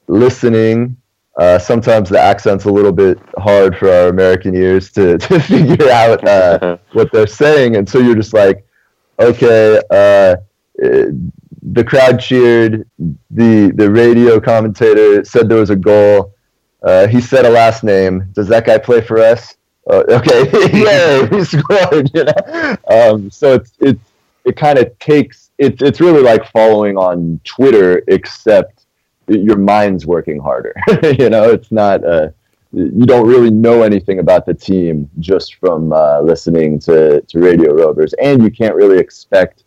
[0.08, 0.96] listening.
[1.38, 5.90] Uh, sometimes the accent's a little bit hard for our American ears to, to figure
[5.90, 8.66] out uh, what they're saying, and so you're just like,
[9.20, 10.36] okay, uh,
[11.74, 12.88] the crowd cheered.
[13.32, 16.34] The the radio commentator said there was a goal.
[16.84, 18.30] Uh, he said a last name.
[18.34, 19.58] Does that guy play for us?
[19.90, 20.44] Uh, okay,
[20.74, 22.12] yeah, he scored.
[22.14, 24.12] You know, um, so it's it's
[24.46, 28.86] it kind of takes it's it's really like following on Twitter, except
[29.28, 30.76] your mind's working harder.
[31.04, 32.04] you know, it's not.
[32.04, 32.30] Uh,
[32.72, 37.74] you don't really know anything about the team just from uh, listening to, to Radio
[37.74, 39.64] Rovers, and you can't really expect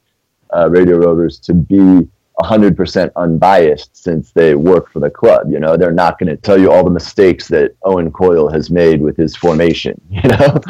[0.54, 2.08] uh, Radio Rovers to be
[2.40, 5.50] 100% unbiased since they work for the club.
[5.50, 8.70] You know, they're not going to tell you all the mistakes that Owen Coyle has
[8.70, 10.00] made with his formation.
[10.10, 10.60] You know,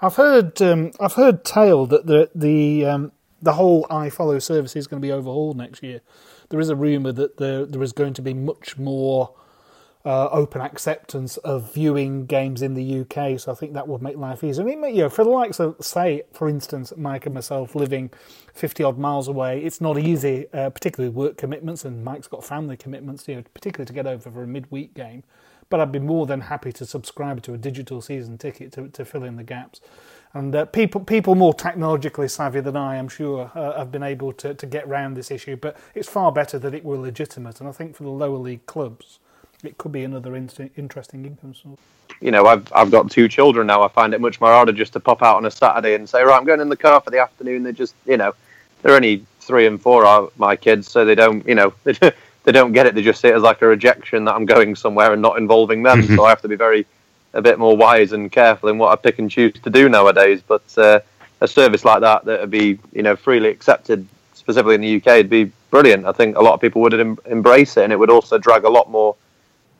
[0.00, 4.86] I've heard um, I've heard tale that the the um, the whole iFollow service is
[4.86, 6.00] going to be overhauled next year.
[6.50, 9.34] There is a rumor that there there is going to be much more
[10.08, 13.38] uh, open acceptance of viewing games in the UK.
[13.38, 14.66] So I think that would make life easier.
[14.66, 18.10] You know, for the likes of, say, for instance, Mike and myself living
[18.54, 22.74] 50 odd miles away, it's not easy, uh, particularly work commitments, and Mike's got family
[22.74, 25.24] commitments, you know, particularly to get over for a midweek game.
[25.68, 29.04] But I'd be more than happy to subscribe to a digital season ticket to, to
[29.04, 29.82] fill in the gaps.
[30.32, 34.32] And uh, people, people more technologically savvy than I, I'm sure, uh, have been able
[34.34, 35.56] to, to get around this issue.
[35.56, 37.60] But it's far better that it were legitimate.
[37.60, 39.18] And I think for the lower league clubs,
[39.64, 41.78] it could be another in- interesting income source.
[42.20, 43.82] You know, I've I've got two children now.
[43.82, 46.22] I find it much more harder just to pop out on a Saturday and say,
[46.22, 47.62] right, I'm going in the car for the afternoon.
[47.62, 48.34] They're just, you know,
[48.82, 52.72] they're only three and four are my kids, so they don't, you know, they don't
[52.72, 52.94] get it.
[52.94, 55.82] They just see it as like a rejection that I'm going somewhere and not involving
[55.82, 56.02] them.
[56.16, 56.86] so I have to be very
[57.34, 60.42] a bit more wise and careful in what I pick and choose to do nowadays.
[60.46, 61.00] But uh,
[61.40, 65.18] a service like that that would be, you know, freely accepted, specifically in the UK,
[65.18, 66.06] would be brilliant.
[66.06, 68.64] I think a lot of people would em- embrace it, and it would also drag
[68.64, 69.14] a lot more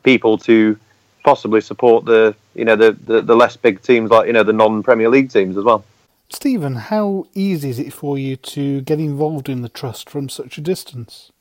[0.03, 0.77] people to
[1.23, 4.53] possibly support the you know the, the, the less big teams like you know the
[4.53, 5.83] non Premier League teams as well.
[6.29, 10.57] Stephen, how easy is it for you to get involved in the trust from such
[10.57, 11.31] a distance?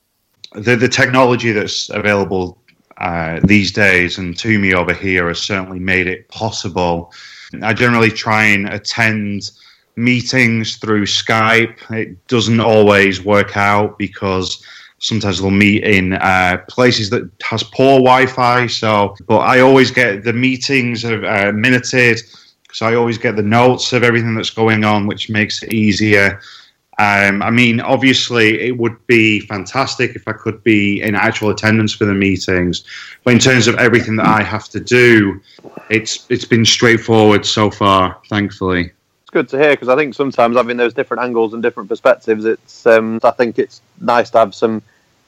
[0.52, 2.58] The the technology that's available
[2.98, 7.12] uh, these days and to me over here has certainly made it possible.
[7.62, 9.50] I generally try and attend
[9.96, 11.76] meetings through Skype.
[11.90, 14.64] It doesn't always work out because
[14.98, 18.66] sometimes they'll meet in uh, places that has poor Wi-Fi.
[18.66, 22.20] So, but I always get the meetings are uh, minuted
[22.62, 26.40] because I always get the notes of everything that's going on, which makes it easier.
[27.00, 31.94] Um, I mean, obviously, it would be fantastic if I could be in actual attendance
[31.94, 32.82] for the meetings.
[33.22, 35.40] But in terms of everything that I have to do,
[35.90, 38.92] it's it's been straightforward so far, thankfully
[39.28, 42.46] it's good to hear because I think sometimes having those different angles and different perspectives,
[42.46, 44.80] it's um, I think it's nice to have some,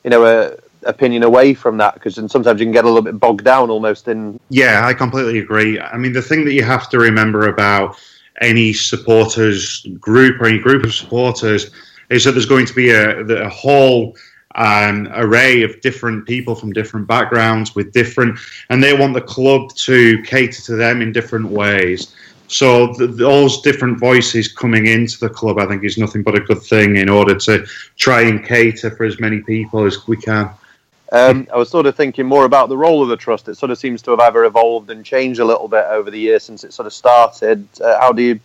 [0.04, 0.56] you know, a
[0.88, 4.08] opinion away from that because sometimes you can get a little bit bogged down almost
[4.08, 4.40] in.
[4.48, 5.78] Yeah, I completely agree.
[5.78, 7.96] I mean, the thing that you have to remember about
[8.40, 11.70] any supporters group or any group of supporters
[12.08, 14.16] is that there's going to be a, a whole
[14.54, 18.38] um, array of different people from different backgrounds with different,
[18.70, 22.14] and they want the club to cater to them in different ways.
[22.50, 26.40] So the, those different voices coming into the club, I think, is nothing but a
[26.40, 27.64] good thing in order to
[27.96, 30.50] try and cater for as many people as we can.
[31.12, 33.48] Um, I was sort of thinking more about the role of the trust.
[33.48, 36.18] It sort of seems to have either evolved and changed a little bit over the
[36.18, 37.68] years since it sort of started.
[37.80, 38.40] Uh, how do you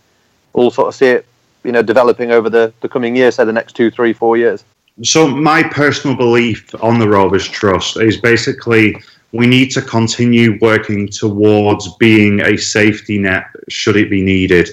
[0.52, 1.26] all sort of see it,
[1.64, 4.64] you know, developing over the, the coming years, say the next two, three, four years?
[5.02, 8.96] So my personal belief on the Rovers Trust is basically
[9.36, 14.68] we need to continue working towards being a safety net should it be needed.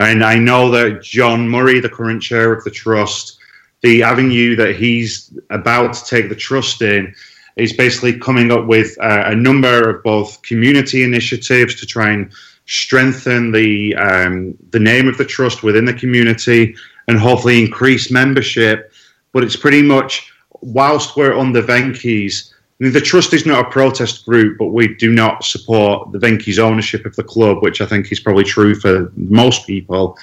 [0.00, 3.38] And I know that John Murray, the current chair of the trust,
[3.82, 7.14] the avenue that he's about to take the trust in
[7.56, 12.32] is basically coming up with uh, a number of both community initiatives to try and
[12.66, 16.74] strengthen the um, the name of the trust within the community
[17.08, 18.92] and hopefully increase membership.
[19.32, 22.51] But it's pretty much whilst we're on the Venky's,
[22.90, 27.04] the trust is not a protest group, but we do not support the Venky's ownership
[27.04, 30.16] of the club, which I think is probably true for most people.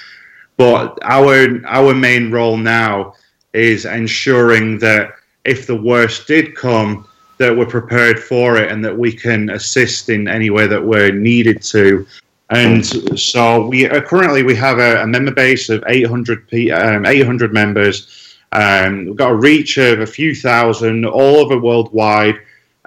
[0.58, 3.14] But our our main role now
[3.54, 5.14] is ensuring that
[5.46, 7.08] if the worst did come,
[7.38, 11.14] that we're prepared for it and that we can assist in any way that we're
[11.14, 12.06] needed to.
[12.50, 12.86] And
[13.18, 18.38] so we uh, currently we have a, a, member base of 800 um, 800 members.
[18.52, 22.40] Um, we've got a reach of a few thousand all over worldwide.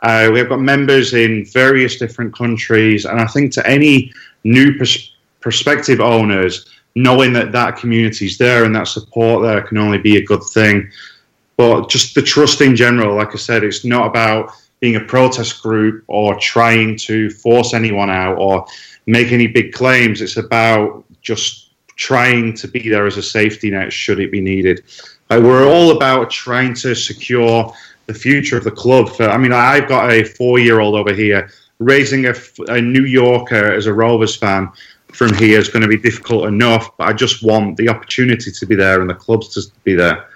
[0.03, 4.13] Uh, we have got members in various different countries, and I think to any
[4.45, 9.79] new pers- prospective owners, knowing that that community is there and that support there can
[9.79, 10.91] only be a good thing.
[11.57, 15.63] But just the trust in general, like I said, it's not about being a protest
[15.63, 18.67] group or trying to force anyone out or
[19.07, 20.21] make any big claims.
[20.21, 24.83] It's about just trying to be there as a safety net should it be needed.
[25.31, 27.73] Like we're all about trying to secure
[28.13, 29.09] the future of the club.
[29.11, 31.51] For, I mean, I've got a four-year-old over here.
[31.79, 32.35] Raising a,
[32.69, 34.71] a New Yorker as a Rovers fan
[35.13, 36.97] from here is going to be difficult enough.
[36.97, 40.29] But I just want the opportunity to be there and the clubs to be there.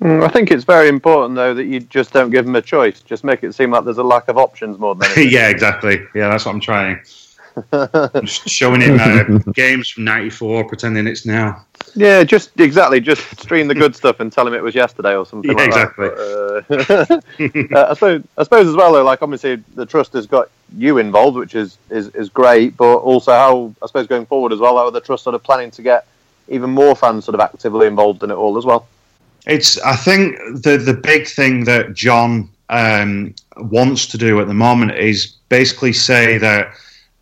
[0.00, 3.00] Mm, I think it's very important, though, that you just don't give them a choice.
[3.00, 5.30] Just make it seem like there's a lack of options more than anything.
[5.30, 6.04] yeah, exactly.
[6.14, 7.00] Yeah, that's what I'm trying.
[7.72, 11.64] Just showing him uh, games from '94, pretending it's now.
[11.94, 13.00] Yeah, just exactly.
[13.00, 15.50] Just stream the good stuff and tell him it was yesterday or something.
[15.50, 16.08] Yeah, like exactly.
[16.08, 19.04] But, uh, uh, I suppose, I suppose as well, though.
[19.04, 22.76] Like obviously, the trust has got you involved, which is, is is great.
[22.76, 25.70] But also, how I suppose going forward as well, how the trust sort of planning
[25.72, 26.06] to get
[26.48, 28.88] even more fans sort of actively involved in it all as well.
[29.46, 29.80] It's.
[29.82, 34.96] I think the the big thing that John um, wants to do at the moment
[34.96, 36.74] is basically say that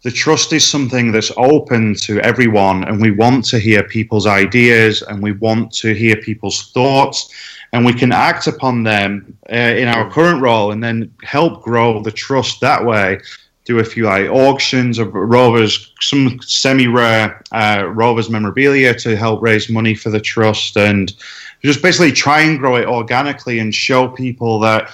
[0.02, 5.02] the trust is something that's open to everyone, and we want to hear people's ideas
[5.02, 7.32] and we want to hear people's thoughts,
[7.72, 12.02] and we can act upon them uh, in our current role and then help grow
[12.02, 13.20] the trust that way.
[13.64, 19.70] Do a few like auctions of rovers, some semi-rare uh, rovers memorabilia to help raise
[19.70, 21.14] money for the trust, and
[21.62, 24.90] just basically try and grow it organically and show people that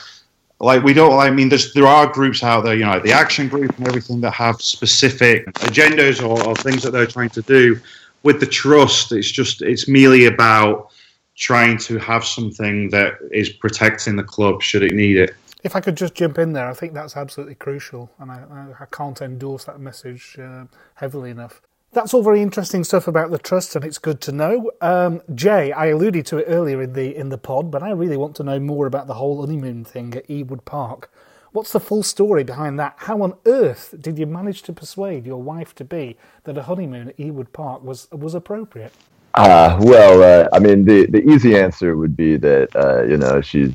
[0.60, 3.12] like we don't i mean there's there are groups out there you know like the
[3.12, 7.42] action group and everything that have specific agendas or, or, things that they're trying to
[7.42, 7.78] do
[8.22, 10.90] with the trust it's just it's merely about
[11.36, 15.34] trying to have something that is protecting the club should it need it
[15.64, 18.44] if I could just jump in there, I think that's absolutely crucial, and I,
[18.78, 21.60] I can't endorse that message uh, heavily enough.
[21.92, 24.70] That's all very interesting stuff about the trust, and it's good to know.
[24.80, 28.16] Um, Jay, I alluded to it earlier in the in the pod, but I really
[28.16, 31.10] want to know more about the whole honeymoon thing at Ewood Park.
[31.52, 32.94] What's the full story behind that?
[32.98, 37.08] How on earth did you manage to persuade your wife to be that a honeymoon
[37.08, 38.92] at Ewood Park was was appropriate?
[39.34, 43.40] Uh, well, uh, I mean, the, the easy answer would be that uh, you know
[43.40, 43.72] she's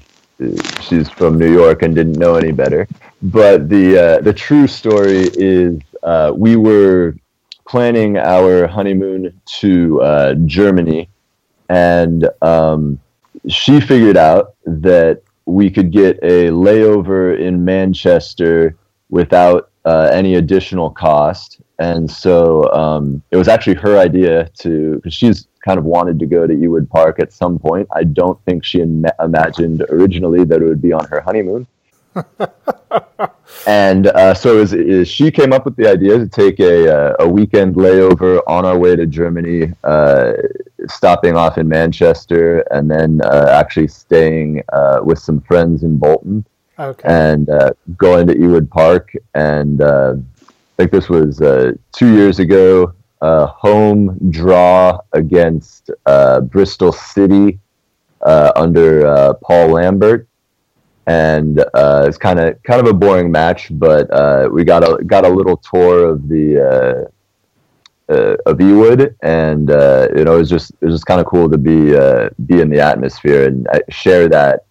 [0.81, 2.87] she's from New York and didn't know any better.
[3.23, 7.15] But the uh, the true story is uh, we were
[7.67, 11.09] planning our honeymoon to uh, Germany,
[11.69, 12.99] and um,
[13.47, 18.77] she figured out that we could get a layover in Manchester
[19.09, 21.59] without uh, any additional cost.
[21.79, 26.25] And so um, it was actually her idea to, because she's kind of wanted to
[26.25, 27.87] go to Ewood Park at some point.
[27.93, 31.67] I don't think she Im- imagined originally that it would be on her honeymoon.
[33.65, 37.15] And uh, so it was, she came up with the idea to take a, uh,
[37.19, 40.33] a weekend layover on our way to Germany, uh,
[40.87, 46.45] stopping off in Manchester, and then uh, actually staying uh, with some friends in Bolton,
[46.77, 47.07] okay.
[47.07, 49.13] and uh, going to Ewood Park.
[49.33, 50.15] And I
[50.77, 51.37] think this was
[51.91, 52.93] two years ago.
[53.21, 55.89] home draw against
[56.49, 57.59] Bristol City
[58.21, 60.27] under Paul Lambert
[61.05, 65.03] and uh, it's kind of kind of a boring match, but uh, we got a
[65.03, 67.09] got a little tour of the
[68.09, 71.19] uh, uh of Ewood, and uh, you know it was just it was just kind
[71.19, 74.65] of cool to be uh, be in the atmosphere and share that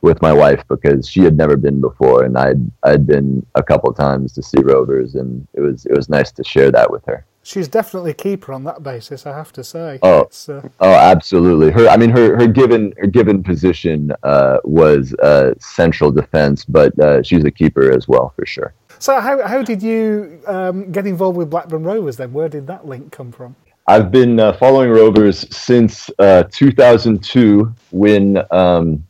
[0.00, 3.92] with my wife because she had never been before, and I'd I'd been a couple
[3.92, 7.26] times to see Rovers, and it was it was nice to share that with her
[7.44, 9.26] she's definitely a keeper on that basis.
[9.26, 10.00] I have to say.
[10.02, 10.62] Oh, uh...
[10.80, 11.70] oh, absolutely.
[11.70, 16.98] Her, I mean, her her given her given position uh, was uh, central defense, but
[16.98, 18.74] uh, she's a keeper as well for sure.
[18.98, 22.32] So, how how did you um, get involved with Blackburn Rovers then?
[22.32, 23.54] Where did that link come from?
[23.86, 28.42] I've been uh, following Rovers since uh, 2002 when.
[28.50, 29.04] Um,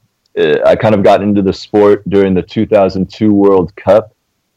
[0.66, 4.13] I kind of got into the sport during the 2002 World Cup,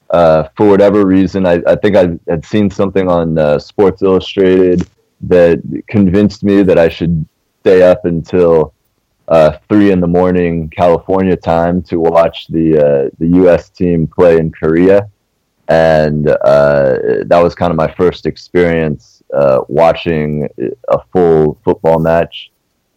[0.09, 4.87] uh, for whatever reason, I, I think I had seen something on uh, Sports Illustrated
[5.21, 7.25] that convinced me that I should
[7.61, 8.73] stay up until
[9.27, 13.69] uh, three in the morning California time to watch the uh, the U.S.
[13.69, 15.09] team play in Korea,
[15.67, 20.47] and uh, that was kind of my first experience uh, watching
[20.87, 22.51] a full football match.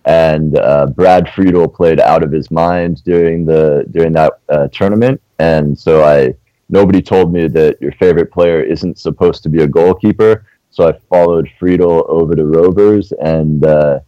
[0.05, 0.53] And
[0.95, 4.35] Brad Friedel played out of his mind during the during that
[4.73, 6.35] tournament, and so I
[6.71, 10.47] nobody told me that your favorite player isn't supposed to be a goalkeeper.
[10.71, 14.01] So I followed Friedel over to Rovers, and uh,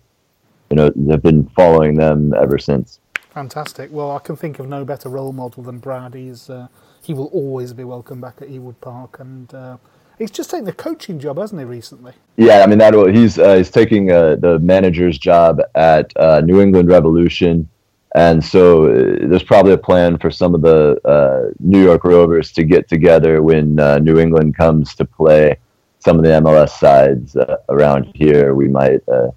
[0.71, 3.01] you know have been following them ever since.
[3.31, 3.91] Fantastic.
[3.91, 6.15] Well, I can think of no better role model than Brad.
[6.15, 6.69] He's uh,
[7.03, 9.77] he will always be welcome back at Ewood Park, and uh,
[10.19, 12.13] he's just taken the coaching job, hasn't he, recently?
[12.37, 16.61] Yeah, I mean that he's uh, he's taking uh, the manager's job at uh, New
[16.61, 17.69] England Revolution.
[18.15, 22.53] And so uh, there's probably a plan for some of the uh, New York Rovers
[22.53, 25.57] to get together when uh, New England comes to play
[25.99, 28.55] some of the MLS sides uh, around here.
[28.55, 29.31] We might uh,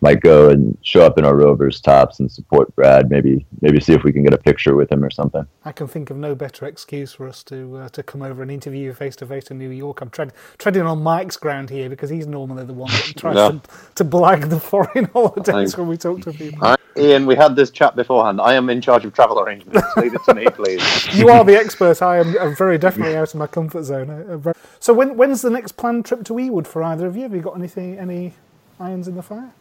[0.00, 3.10] might go and show up in our Rovers tops and support Brad.
[3.10, 5.46] Maybe maybe see if we can get a picture with him or something.
[5.64, 8.50] I can think of no better excuse for us to uh, to come over and
[8.50, 10.00] interview you face to face in New York.
[10.00, 13.60] I'm tread, treading on Mike's ground here because he's normally the one that tries to,
[13.96, 16.64] to blag the foreign holidays when we talk to people.
[16.64, 18.40] I Ian, we had this chat beforehand.
[18.40, 19.86] I am in charge of travel arrangements.
[19.96, 20.82] Leave it to me, please.
[21.14, 22.02] You are the expert.
[22.02, 24.54] I am I'm very definitely out of my comfort zone.
[24.80, 27.22] So when when's the next planned trip to Ewood for either of you?
[27.22, 28.34] Have you got anything any
[28.80, 29.52] irons in the fire?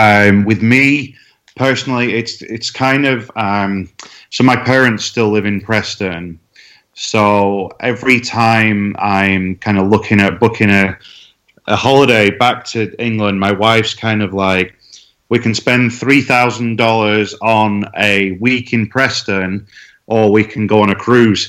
[0.00, 1.14] Um, with me
[1.56, 3.90] personally, it's it's kind of um,
[4.30, 6.40] so my parents still live in Preston,
[6.94, 10.96] so every time I'm kind of looking at booking a
[11.66, 14.74] a holiday back to England, my wife's kind of like,
[15.28, 19.66] we can spend three thousand dollars on a week in Preston,
[20.06, 21.42] or we can go on a cruise.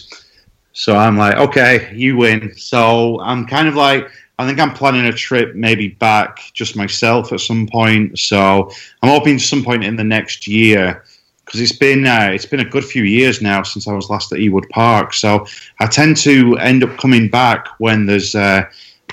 [0.73, 2.53] So I'm like, okay, you win.
[2.55, 4.09] So I'm kind of like,
[4.41, 8.17] I think I'm planning a trip maybe back just myself at some point.
[8.17, 8.71] So
[9.03, 11.03] I'm hoping some point in the next year
[11.45, 14.31] because it's been uh, it's been a good few years now since I was last
[14.31, 15.13] at Ewood Park.
[15.13, 15.45] So
[15.79, 18.63] I tend to end up coming back when there's uh,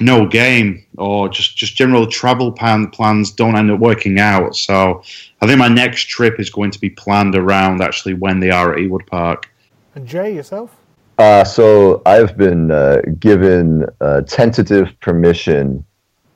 [0.00, 4.56] no game or just just general travel plan, plans don't end up working out.
[4.56, 5.02] So
[5.42, 8.72] I think my next trip is going to be planned around actually when they are
[8.72, 9.50] at Ewood Park.
[9.94, 10.77] And Jay, yourself?
[11.18, 15.84] Uh, so I've been uh, given uh, tentative permission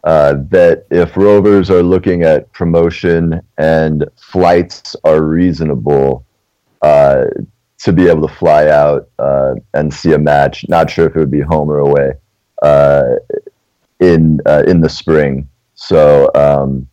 [0.02, 6.26] uh, that if Rovers are looking at promotion and flights are reasonable,
[6.82, 7.26] uh,
[7.78, 10.68] to be able to fly out uh, and see a match.
[10.68, 12.12] Not sure if it would be home or away
[14.00, 15.48] in in the spring.
[15.74, 16.88] So um,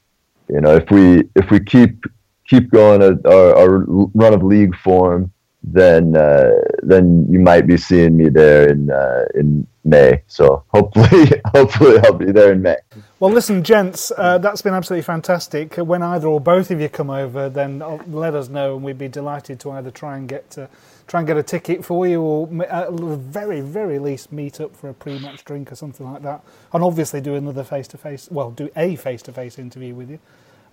[0.47, 2.03] you know, if we if we keep
[2.47, 3.79] keep going our, our
[4.13, 5.31] run of league form
[5.63, 6.51] then uh,
[6.83, 10.23] then you might be seeing me there in uh, in May.
[10.27, 12.77] So hopefully, hopefully I'll be there in May.
[13.19, 15.75] Well, listen, gents, uh, that's been absolutely fantastic.
[15.75, 19.09] When either or both of you come over, then let us know, and we'd be
[19.09, 20.69] delighted to either try and get to,
[21.05, 24.73] try and get a ticket for you, or at the very very least meet up
[24.73, 26.41] for a pre-match drink or something like that,
[26.71, 28.29] and obviously do another face-to-face.
[28.31, 30.19] Well, do a face-to-face interview with you.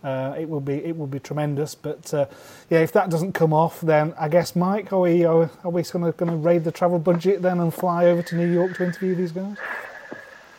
[0.04, 1.74] Uh, it will be it will be tremendous.
[1.74, 2.26] But uh,
[2.70, 5.82] yeah, if that doesn't come off, then I guess Mike, are we are, are we
[5.82, 9.14] going to raid the travel budget then and fly over to New York to interview
[9.14, 9.56] these guys?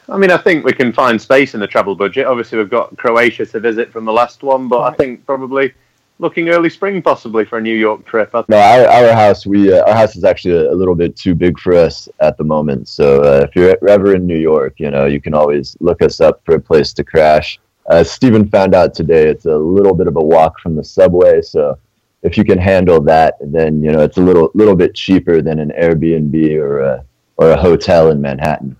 [0.09, 2.25] I mean, I think we can find space in the travel budget.
[2.25, 4.93] Obviously, we've got Croatia to visit from the last one, but right.
[4.93, 5.73] I think probably
[6.19, 8.33] looking early spring possibly for a New York trip.
[8.47, 11.35] No, our, our house we uh, our house is actually a, a, little bit too
[11.35, 12.87] big for us at the moment.
[12.87, 16.21] So uh, if you're ever in New York, you know you can always look us
[16.21, 17.59] up for a place to crash.
[17.89, 21.41] As Stephen found out today, it's a little bit of a walk from the subway.
[21.41, 21.79] So
[22.21, 25.59] if you can handle that, then you know it's a little little bit cheaper than
[25.59, 27.05] an Airbnb or a
[27.37, 28.75] or a hotel in Manhattan.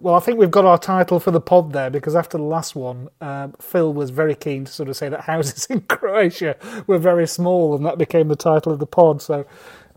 [0.00, 2.74] Well, I think we've got our title for the pod there because after the last
[2.74, 6.98] one, uh, Phil was very keen to sort of say that houses in Croatia were
[6.98, 9.20] very small, and that became the title of the pod.
[9.20, 9.44] So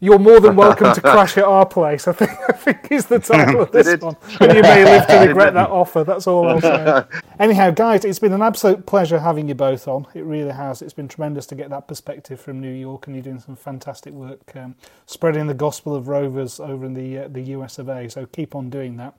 [0.03, 2.09] you're more than welcome to crash at our place.
[2.09, 4.17] I think I think is the title of this one.
[4.41, 6.03] And you may live to regret that offer.
[6.03, 7.05] That's all I'll say.
[7.39, 10.05] Anyhow, guys, it's been an absolute pleasure having you both on.
[10.13, 10.81] It really has.
[10.81, 14.13] It's been tremendous to get that perspective from New York, and you're doing some fantastic
[14.13, 14.75] work um,
[15.05, 18.09] spreading the gospel of Rovers over in the uh, the US of A.
[18.09, 19.15] So keep on doing that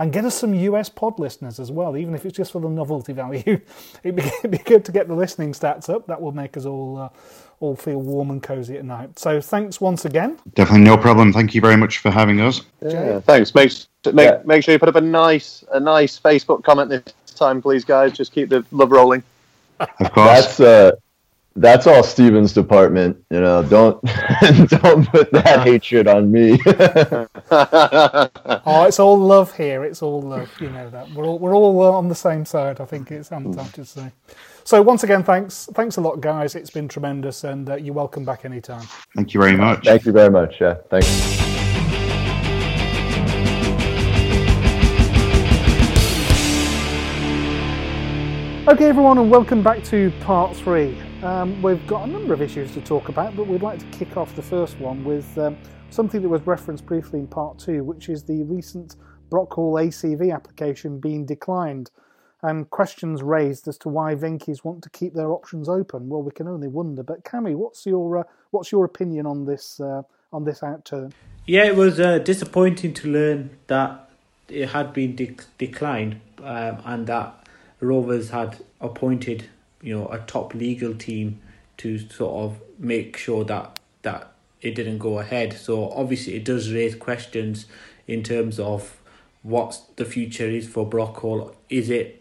[0.00, 2.70] and get us some US pod listeners as well, even if it's just for the
[2.70, 3.60] novelty value.
[4.02, 4.16] It'd
[4.50, 6.06] be, good to get the listening stats up.
[6.06, 7.08] That will make us all uh,
[7.60, 9.18] all feel warm and cozy at night.
[9.18, 10.38] So thanks once again.
[10.54, 11.32] Definitely no problem.
[11.32, 12.62] Thank you very much for having us.
[12.80, 13.54] Yeah, thanks.
[13.54, 13.72] Make
[14.12, 14.40] make, yeah.
[14.44, 17.02] make sure you put up a nice a nice Facebook comment this
[17.34, 18.12] time, please, guys.
[18.12, 19.22] Just keep the love rolling.
[19.78, 20.56] Of course.
[20.56, 20.92] That's uh,
[21.56, 23.22] that's all Steven's department.
[23.30, 24.02] You know, don't
[24.68, 26.58] don't put that hatred on me.
[27.50, 29.84] oh, it's all love here.
[29.84, 30.50] It's all love.
[30.60, 32.80] You know that we're all we're all on the same side.
[32.80, 34.12] I think it's I'm to say.
[34.70, 36.54] So once again, thanks, thanks a lot, guys.
[36.54, 38.86] It's been tremendous, and uh, you're welcome back anytime.
[39.16, 39.84] Thank you very much.
[39.84, 40.60] Thank you very much.
[40.60, 41.08] Yeah, thanks.
[48.68, 50.96] Okay, everyone, and welcome back to part three.
[51.24, 54.16] Um, we've got a number of issues to talk about, but we'd like to kick
[54.16, 55.58] off the first one with um,
[55.90, 58.94] something that was referenced briefly in part two, which is the recent
[59.32, 61.90] Brockhall ACV application being declined
[62.42, 66.08] and questions raised as to why Venky's want to keep their options open.
[66.08, 67.02] Well, we can only wonder.
[67.02, 71.12] But Cammy, what's your uh, what's your opinion on this uh, on this outturn?
[71.46, 74.10] Yeah, it was uh, disappointing to learn that
[74.48, 77.46] it had been de- declined um, and that
[77.80, 79.48] Rovers had appointed
[79.82, 81.40] you know a top legal team
[81.78, 85.54] to sort of make sure that that it didn't go ahead.
[85.54, 87.66] So obviously it does raise questions
[88.06, 89.00] in terms of
[89.42, 91.54] what the future is for Brockhall.
[91.70, 92.19] Is it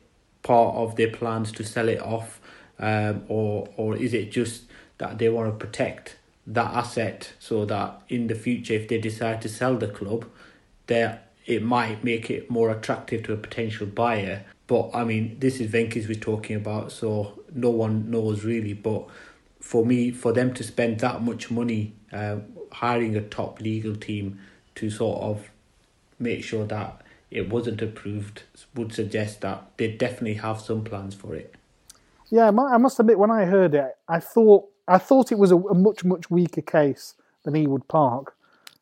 [0.49, 2.41] part of their plans to sell it off,
[2.79, 4.63] um, or or is it just
[4.97, 9.43] that they want to protect that asset so that in the future, if they decide
[9.43, 10.25] to sell the club,
[10.87, 14.43] there it might make it more attractive to a potential buyer.
[14.65, 18.73] But I mean, this is Venky's we're talking about, so no one knows really.
[18.73, 19.03] But
[19.59, 22.37] for me, for them to spend that much money uh,
[22.71, 24.39] hiring a top legal team
[24.75, 25.47] to sort of
[26.17, 28.43] make sure that it wasn't approved
[28.75, 31.55] would suggest that they definitely have some plans for it.
[32.29, 35.57] Yeah, I must admit, when I heard it, I thought I thought it was a,
[35.57, 38.35] a much much weaker case than Ewood Park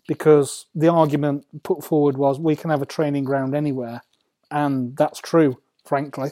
[0.08, 4.02] because the argument put forward was we can have a training ground anywhere,
[4.52, 6.32] and that's true, frankly.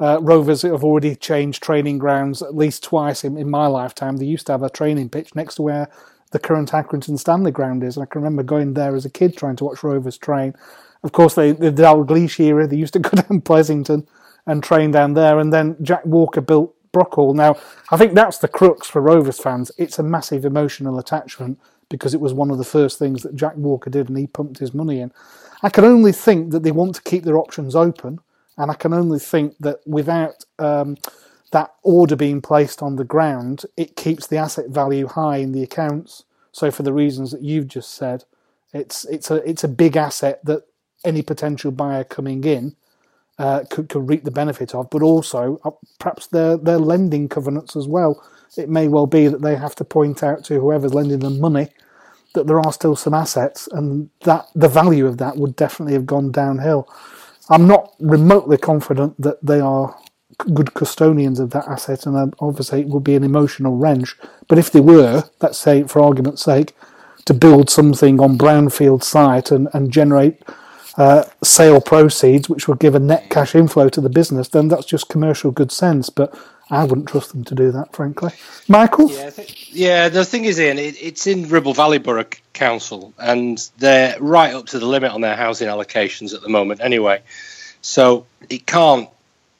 [0.00, 4.16] Uh, Rovers have already changed training grounds at least twice in, in my lifetime.
[4.16, 5.90] They used to have a training pitch next to where
[6.30, 7.96] the current Accrington Stanley ground is.
[7.96, 10.54] And I can remember going there as a kid trying to watch Rovers train.
[11.02, 14.06] Of course, they, the Dalglish era, they used to go down Pleasington
[14.46, 15.38] and train down there.
[15.38, 17.34] And then Jack Walker built Brockhall.
[17.34, 17.56] Now,
[17.90, 19.70] I think that's the crux for Rovers fans.
[19.78, 23.56] It's a massive emotional attachment because it was one of the first things that Jack
[23.56, 25.12] Walker did and he pumped his money in.
[25.62, 28.20] I can only think that they want to keep their options open.
[28.56, 30.96] And I can only think that without um,
[31.52, 35.62] that order being placed on the ground, it keeps the asset value high in the
[35.62, 36.24] accounts.
[36.52, 38.24] So for the reasons that you've just said,
[38.72, 40.64] it's it's a it's a big asset that
[41.04, 42.76] any potential buyer coming in
[43.38, 47.76] uh, could could reap the benefit of, but also uh, perhaps their their lending covenants
[47.76, 48.22] as well.
[48.56, 51.68] It may well be that they have to point out to whoever's lending them money
[52.34, 56.06] that there are still some assets, and that the value of that would definitely have
[56.06, 56.88] gone downhill.
[57.48, 59.96] I'm not remotely confident that they are
[60.54, 64.16] good custodians of that asset, and obviously it would be an emotional wrench.
[64.48, 66.74] But if they were, let's say for argument's sake,
[67.24, 70.42] to build something on brownfield site and, and generate
[70.96, 74.86] uh, sale proceeds, which would give a net cash inflow to the business, then that's
[74.86, 76.10] just commercial good sense.
[76.10, 76.34] But
[76.70, 78.32] I wouldn't trust them to do that, frankly.
[78.68, 79.10] Michael?
[79.10, 83.58] Yeah, th- yeah the thing is, Ian, it, it's in Ribble Valley Borough Council, and
[83.78, 87.22] they're right up to the limit on their housing allocations at the moment anyway.
[87.82, 89.08] So it can't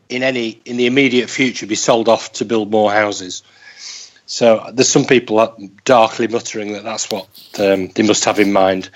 [0.08, 3.42] in any in the immediate future be sold off to build more houses.
[4.26, 7.26] So there's some people darkly muttering that that's what
[7.58, 8.90] um, they must have in mind.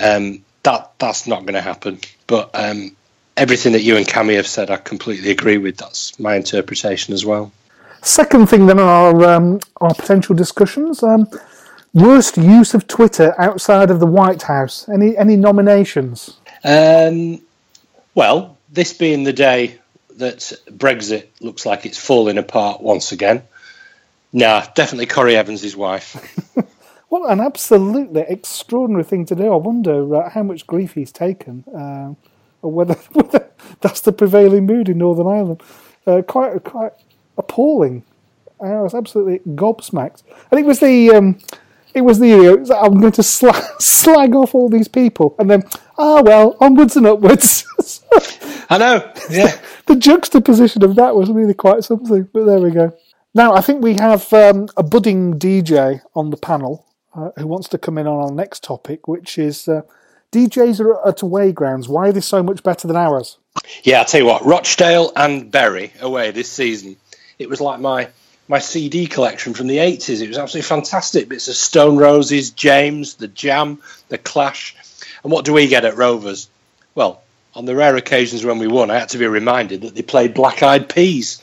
[0.00, 2.00] Um, that that's not going to happen.
[2.26, 2.96] But um,
[3.36, 5.76] everything that you and Cami have said, I completely agree with.
[5.76, 7.52] That's my interpretation as well.
[8.02, 11.02] Second thing, then, are um, our potential discussions.
[11.02, 11.28] Um,
[11.94, 14.88] worst use of Twitter outside of the White House.
[14.88, 16.38] Any any nominations?
[16.64, 17.40] Um,
[18.14, 19.78] well, this being the day
[20.16, 20.38] that
[20.70, 23.42] Brexit looks like it's falling apart once again.
[24.32, 26.16] Nah, definitely Corry Evans' wife.
[27.12, 29.52] what an absolutely extraordinary thing to do.
[29.52, 32.14] I wonder uh, how much grief he's taken, uh,
[32.62, 33.50] or whether, whether,
[33.82, 35.62] that's the prevailing mood in Northern Ireland.
[36.06, 36.92] Uh, quite, quite
[37.36, 38.02] appalling.
[38.62, 41.38] I was absolutely gobsmacked, and it was the um,
[41.92, 45.50] it was the you know, I'm going to slag, slag off all these people, and
[45.50, 45.64] then
[45.98, 47.66] ah well, onwards and upwards.
[48.70, 49.12] I know.
[49.30, 49.54] Yeah.
[49.84, 52.22] the juxtaposition of that was really quite something.
[52.32, 52.96] But there we go.
[53.34, 57.68] Now I think we have um, a budding DJ on the panel uh, who wants
[57.68, 59.82] to come in on our next topic, which is uh,
[60.32, 61.88] DJs are at away grounds.
[61.88, 63.38] Why are they so much better than ours?
[63.82, 64.44] Yeah, I'll tell you what.
[64.44, 66.96] Rochdale and Bury away this season.
[67.38, 68.08] It was like my
[68.48, 70.20] my CD collection from the 80s.
[70.20, 71.28] It was absolutely fantastic.
[71.28, 74.76] Bits of Stone Roses, James, The Jam, The Clash.
[75.22, 76.48] And what do we get at Rovers?
[76.94, 77.22] Well,
[77.54, 80.34] on the rare occasions when we won, I had to be reminded that they played
[80.34, 81.40] Black Eyed Peas,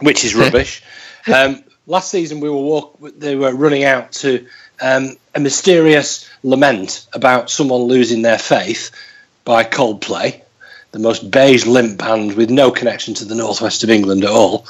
[0.00, 0.82] which is rubbish.
[1.34, 4.46] um, last season, we were walk, they were running out to
[4.80, 8.90] um, a mysterious lament about someone losing their faith
[9.44, 10.40] by Coldplay,
[10.92, 14.66] the most beige limp band with no connection to the northwest of England at all,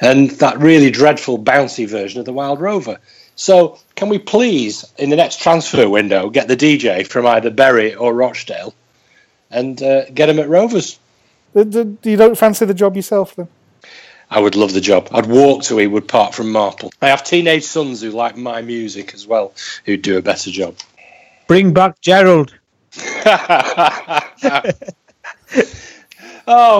[0.00, 2.98] and that really dreadful bouncy version of the Wild Rover.
[3.36, 7.94] So, can we please, in the next transfer window, get the DJ from either Bury
[7.94, 8.74] or Rochdale
[9.50, 10.98] and uh, get him at Rovers.
[11.54, 13.48] You don't fancy the job yourself then?
[14.30, 15.08] I would love the job.
[15.10, 16.92] I'd walk to Ewood Park from Marple.
[17.02, 19.52] I have teenage sons who like my music as well,
[19.84, 20.76] who'd do a better job.
[21.48, 22.54] Bring back Gerald.
[22.96, 23.00] oh,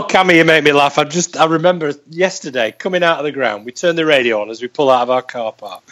[0.08, 0.98] Cammy, you make me laugh.
[0.98, 3.64] I just I remember yesterday coming out of the ground.
[3.64, 5.82] We turned the radio on as we pull out of our car park.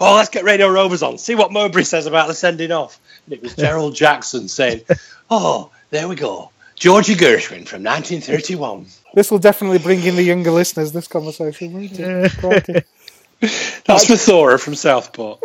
[0.00, 1.18] Oh, let's get Radio Rovers on.
[1.18, 3.00] See what Mowbray says about the sending off.
[3.26, 4.82] And it was Gerald Jackson saying,
[5.28, 6.50] "Oh, there we go.
[6.76, 8.86] Georgie Gershwin from 1931.
[9.14, 12.86] This will definitely bring in the younger listeners, this conversation, won't it?
[13.84, 15.40] That's Mathora from Southport.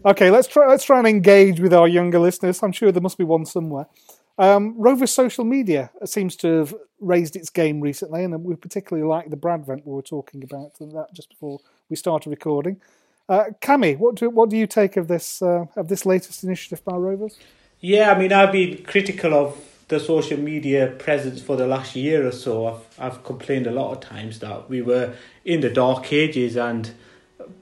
[0.04, 2.62] okay, let's try let's try and engage with our younger listeners.
[2.62, 3.86] I'm sure there must be one somewhere.
[4.38, 9.30] Um, Rover's social media seems to have raised its game recently, and we particularly like
[9.30, 12.80] the Bradvent we were talking about that just before we started recording.
[13.28, 16.84] Uh, Cami, what do what do you take of this uh, of this latest initiative
[16.84, 17.38] by Rovers?
[17.80, 22.24] Yeah, I mean, I've been critical of the social media presence for the last year
[22.24, 25.14] or so, I've, I've complained a lot of times that we were
[25.44, 26.92] in the dark ages and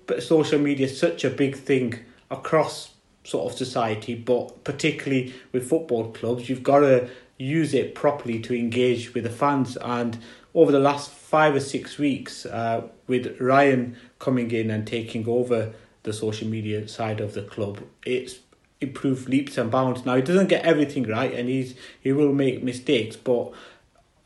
[0.07, 2.01] but social media is such a big thing
[2.31, 7.09] across sort of society, but particularly with football clubs, you've got to
[7.39, 9.79] use it properly to engage with the fans.
[9.79, 10.19] And
[10.55, 15.73] over the last five or six weeks, uh, with Ryan coming in and taking over
[16.03, 18.39] the social media side of the club, it's
[18.81, 20.05] improve leaps and bounds.
[20.05, 23.53] Now he doesn't get everything right, and he's he will make mistakes, but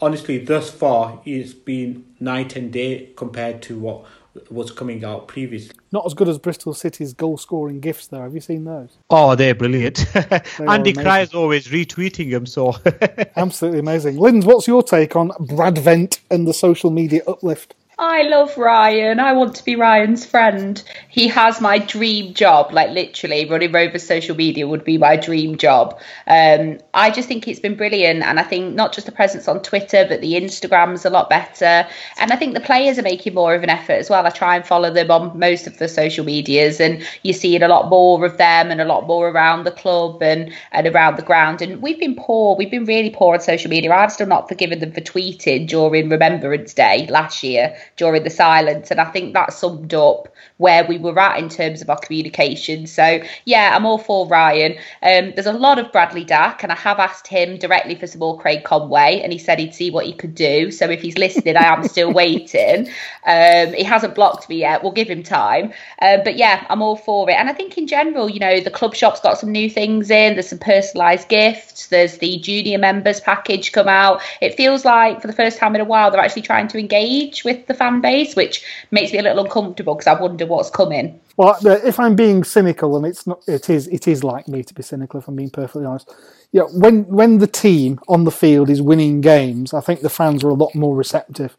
[0.01, 4.05] honestly, thus far he's been night and day compared to what
[4.51, 5.77] was coming out previously.
[5.91, 8.23] Not as good as Bristol City's goal scoring gifts, though.
[8.23, 8.97] Have you seen those?
[9.11, 10.07] Oh, they're brilliant.
[10.15, 12.75] they Andy Cry is always retweeting them, so
[13.37, 14.17] absolutely amazing.
[14.17, 17.75] Linz, what's your take on Brad Vent and the social media uplift?
[17.99, 19.21] I love Ryan.
[19.21, 20.83] I want to be Ryan's friend.
[21.09, 22.73] He has my dream job.
[22.73, 26.01] Like literally, running Rovers social media would be my dream job.
[26.27, 29.63] Um, I just think it's been brilliant, and I think not just the presence on
[29.63, 31.87] Twitter, but the Instagram's a lot better.
[32.19, 34.27] And I think the players are making more of an effort as well.
[34.27, 37.69] I try and follow them on most of the social medias, and you're seeing a
[37.69, 41.23] lot more of them and a lot more around the club and and around the
[41.23, 41.61] ground.
[41.61, 42.57] And we've been poor.
[42.57, 43.93] We've been really poor on social media.
[43.93, 48.91] I've still not forgiven them for tweeting during Remembrance Day last year during the silence.
[48.91, 50.29] And I think that summed up
[50.59, 52.87] where we were at in terms of our communication.
[52.87, 54.73] So yeah, I'm all for Ryan.
[55.03, 58.21] Um, there's a lot of Bradley Dack, and I have asked him directly for some
[58.21, 60.71] more Craig Conway, and he said he'd see what he could do.
[60.71, 62.89] So if he's listening, I am still waiting.
[63.27, 64.83] Um, he hasn't blocked me yet.
[64.83, 65.73] We'll give him time.
[66.01, 67.35] Uh, but yeah, I'm all for it.
[67.35, 70.35] And I think in general, you know, the club shop's got some new things in.
[70.35, 71.89] There's some personalised gifts.
[71.89, 74.23] There's the junior members package come out.
[74.41, 77.45] It feels like for the first time in a while they're actually trying to engage
[77.45, 81.21] with the fan base, which makes me a little uncomfortable because I wonder what's coming.
[81.37, 84.75] Well, if I'm being cynical, and it's not, it is, it is like me to
[84.75, 85.21] be cynical.
[85.21, 86.13] If I'm being perfectly honest,
[86.53, 86.65] yeah.
[86.65, 90.51] When when the team on the field is winning games, I think the fans are
[90.51, 91.57] a lot more receptive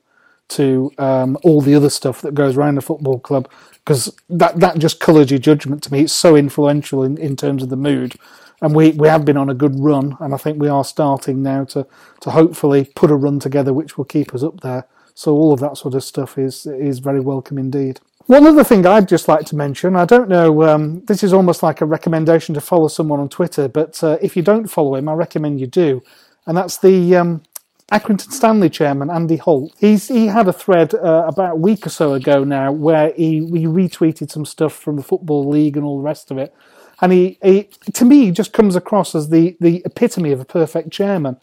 [0.49, 3.49] to um, all the other stuff that goes around the football club
[3.86, 6.01] because that that just colours your judgment to me.
[6.01, 8.16] It's so influential in, in terms of the mood,
[8.61, 11.43] and we, we have been on a good run, and I think we are starting
[11.43, 11.88] now to
[12.22, 14.86] to hopefully put a run together which will keep us up there.
[15.16, 17.99] So all of that sort of stuff is is very welcome indeed.
[18.28, 21.61] One other thing I'd just like to mention, I don't know, um, this is almost
[21.61, 25.09] like a recommendation to follow someone on Twitter, but uh, if you don't follow him,
[25.09, 26.01] I recommend you do.
[26.45, 27.43] And that's the um,
[27.91, 29.74] Accrington Stanley chairman, Andy Holt.
[29.78, 33.39] He's, he had a thread uh, about a week or so ago now where he,
[33.39, 36.55] he retweeted some stuff from the Football League and all the rest of it.
[37.01, 40.45] And he, he to me, he just comes across as the, the epitome of a
[40.45, 41.38] perfect chairman.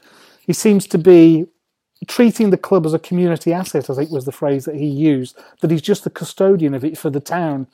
[0.46, 1.46] He seems to be
[2.06, 5.38] treating the club as a community asset, I think was the phrase that he used,
[5.60, 7.66] that he's just the custodian of it for the town.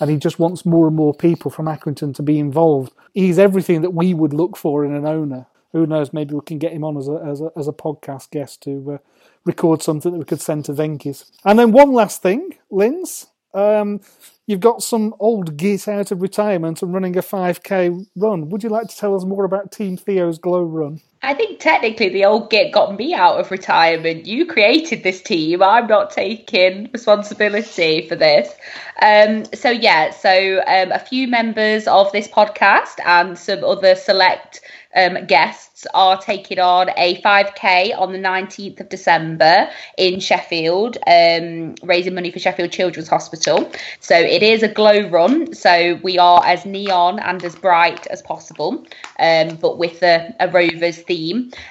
[0.00, 2.92] And he just wants more and more people from Accrington to be involved.
[3.12, 5.46] He's everything that we would look for in an owner.
[5.72, 6.12] Who knows?
[6.12, 8.94] Maybe we can get him on as a as a, as a podcast guest to
[8.94, 8.98] uh,
[9.44, 11.30] record something that we could send to Venky's.
[11.44, 13.26] And then one last thing, Linz.
[13.52, 14.00] Um,
[14.46, 18.50] you've got some old git out of retirement and running a 5k run.
[18.50, 21.00] Would you like to tell us more about Team Theo's Glow Run?
[21.24, 24.26] I think technically the old git got me out of retirement.
[24.26, 25.62] You created this team.
[25.62, 28.54] I'm not taking responsibility for this.
[29.00, 34.60] Um, so yeah, so um, a few members of this podcast and some other select
[34.96, 39.68] um, guests are taking on a 5k on the 19th of December
[39.98, 43.70] in Sheffield, um, raising money for Sheffield Children's Hospital.
[44.00, 45.52] So it is a glow run.
[45.54, 48.86] So we are as neon and as bright as possible,
[49.18, 51.13] um, but with a, a Rovers theme.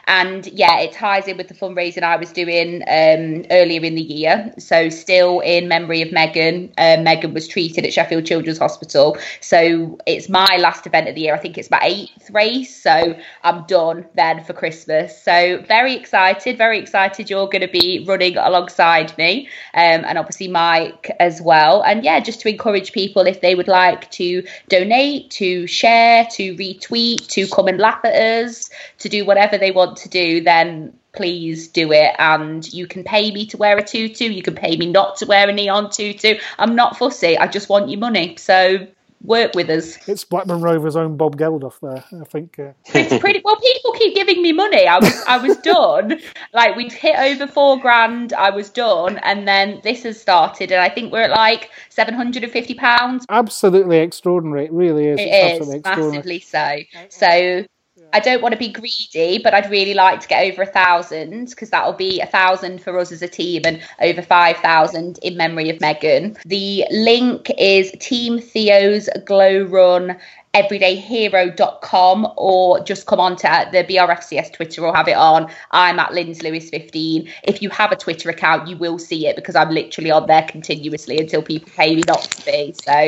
[0.07, 4.01] And yeah, it ties in with the fundraising I was doing um, earlier in the
[4.01, 4.53] year.
[4.57, 6.73] So still in memory of Megan.
[6.77, 9.17] Uh, Megan was treated at Sheffield Children's Hospital.
[9.41, 11.35] So it's my last event of the year.
[11.35, 12.75] I think it's my eighth race.
[12.75, 15.21] So I'm done then for Christmas.
[15.21, 20.47] So very excited, very excited you're going to be running alongside me um, and obviously
[20.47, 21.81] Mike as well.
[21.83, 26.55] And yeah, just to encourage people if they would like to donate, to share, to
[26.55, 28.69] retweet, to come and laugh at us,
[28.99, 33.31] to do whatever they want to do, then please do it and you can pay
[33.31, 36.33] me to wear a tutu you can pay me not to wear a neon tutu
[36.57, 38.87] i'm not fussy i just want your money so
[39.23, 39.97] work with us.
[40.07, 42.59] It's Blackburn Rovers' own Bob Geldof there, I think.
[42.59, 42.73] Uh...
[42.93, 43.55] It's pretty well.
[43.55, 44.87] People keep giving me money.
[44.87, 46.19] I was I was done.
[46.53, 48.33] like we'd hit over four grand.
[48.33, 52.13] I was done, and then this has started, and I think we're at like seven
[52.13, 53.25] hundred and fifty pounds.
[53.29, 54.65] Absolutely extraordinary.
[54.65, 55.19] It really is.
[55.19, 56.79] It it's is massively so.
[57.09, 57.65] So
[58.13, 61.49] I don't want to be greedy, but I'd really like to get over a thousand
[61.49, 65.69] because that'll be a thousand for us as a team and over 5,000 in memory
[65.69, 66.37] of Megan.
[66.45, 70.17] The link is Team Theo's Glow Run
[70.53, 75.49] everydayhero.com or just come on to the BRFCS Twitter or have it on.
[75.71, 77.27] I'm at Linz Lewis 15.
[77.43, 80.43] If you have a Twitter account, you will see it because I'm literally on there
[80.43, 82.73] continuously until people pay me not to be.
[82.83, 82.93] So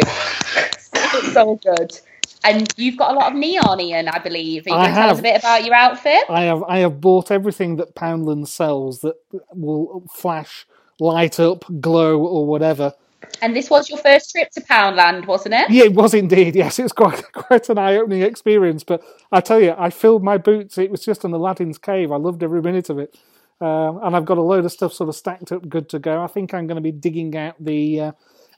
[0.95, 1.99] it's all good.
[2.45, 4.67] And you've got a lot of neon, Ian, I believe.
[4.67, 4.95] Are you I have.
[4.95, 6.23] tell us a bit about your outfit?
[6.29, 6.63] I have.
[6.63, 9.15] I have bought everything that Poundland sells that
[9.51, 10.67] will flash,
[10.99, 12.93] light up, glow, or whatever.
[13.41, 15.69] And this was your first trip to Poundland, wasn't it?
[15.71, 16.55] Yeah, it was indeed.
[16.65, 18.83] Yes, it was quite quite an eye-opening experience.
[18.83, 20.77] But I tell you, I filled my boots.
[20.77, 22.11] It was just in Aladdin's cave.
[22.11, 23.17] I loved every minute of it.
[23.61, 26.21] Um, and I've got a load of stuff sort of stacked up, good to go.
[26.21, 28.11] I think I'm going to be digging out the uh,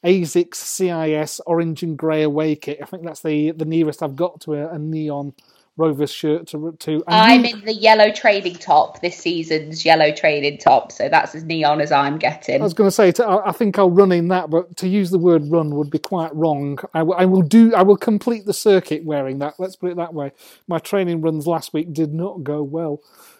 [0.03, 2.79] ASICS CIS orange and grey away kit.
[2.81, 5.33] I think that's the the nearest I've got to a, a neon
[5.77, 6.75] Rovers shirt to.
[6.79, 11.35] to I'm you, in the yellow training top this season's yellow training top, so that's
[11.35, 12.61] as neon as I'm getting.
[12.61, 15.11] I was going to say, to, I think I'll run in that, but to use
[15.11, 16.79] the word "run" would be quite wrong.
[16.95, 17.75] I, w- I will do.
[17.75, 19.53] I will complete the circuit wearing that.
[19.59, 20.31] Let's put it that way.
[20.67, 22.99] My training runs last week did not go well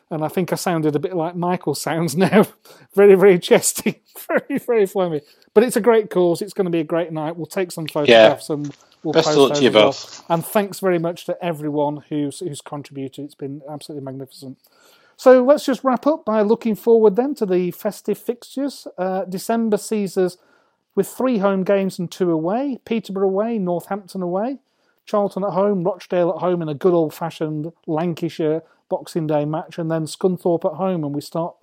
[0.10, 2.46] and I think I sounded a bit like Michael sounds now.
[2.96, 5.22] very, very chesty, very, very flummy.
[5.54, 6.42] But it's a great cause.
[6.42, 7.36] It's going to be a great night.
[7.36, 8.56] We'll take some photographs yeah.
[8.56, 9.88] and we'll Best post those you well.
[9.88, 10.24] both.
[10.30, 13.26] And thanks very much to everyone who's who's contributed.
[13.26, 14.58] It's been absolutely magnificent.
[15.18, 18.86] So let's just wrap up by looking forward then to the festive fixtures.
[19.00, 20.38] Uh, December sees us
[20.94, 24.60] with three home games and two away: Peterborough away, Northampton away,
[25.06, 29.78] Charlton at home, Rochdale at home in a good old fashioned Lancashire Boxing Day match,
[29.78, 31.56] and then Scunthorpe at home, and we start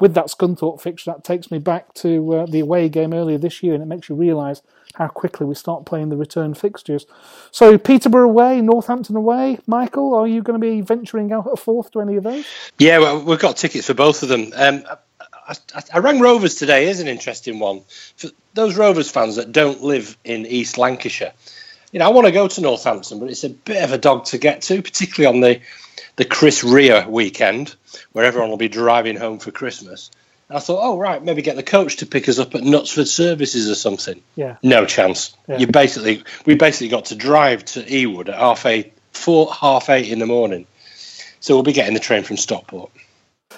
[0.00, 1.12] with that Scunthorpe fixture.
[1.12, 4.08] That takes me back to uh, the away game earlier this year, and it makes
[4.08, 4.62] you realise
[4.94, 7.06] how quickly we start playing the return fixtures.
[7.50, 9.58] So Peterborough away, Northampton away.
[9.66, 12.46] Michael, are you going to be venturing out at fourth to any of those?
[12.78, 14.52] Yeah, well, we've got tickets for both of them.
[14.54, 14.84] Um,
[15.46, 16.88] I, I, I, rang Rovers today.
[16.88, 17.82] Is an interesting one
[18.16, 21.32] for those Rovers fans that don't live in East Lancashire.
[21.92, 24.26] You know, I want to go to Northampton, but it's a bit of a dog
[24.26, 25.60] to get to, particularly on the
[26.16, 27.74] the Chris Rea weekend,
[28.12, 30.10] where everyone will be driving home for Christmas.
[30.48, 33.06] And I thought, oh right, maybe get the coach to pick us up at Knutsford
[33.06, 34.20] Services or something.
[34.36, 34.56] Yeah.
[34.62, 35.36] No chance.
[35.48, 35.58] Yeah.
[35.58, 40.08] You basically, we basically got to drive to Ewood at half eight, four half eight
[40.08, 40.66] in the morning.
[41.40, 42.90] So we'll be getting the train from Stockport.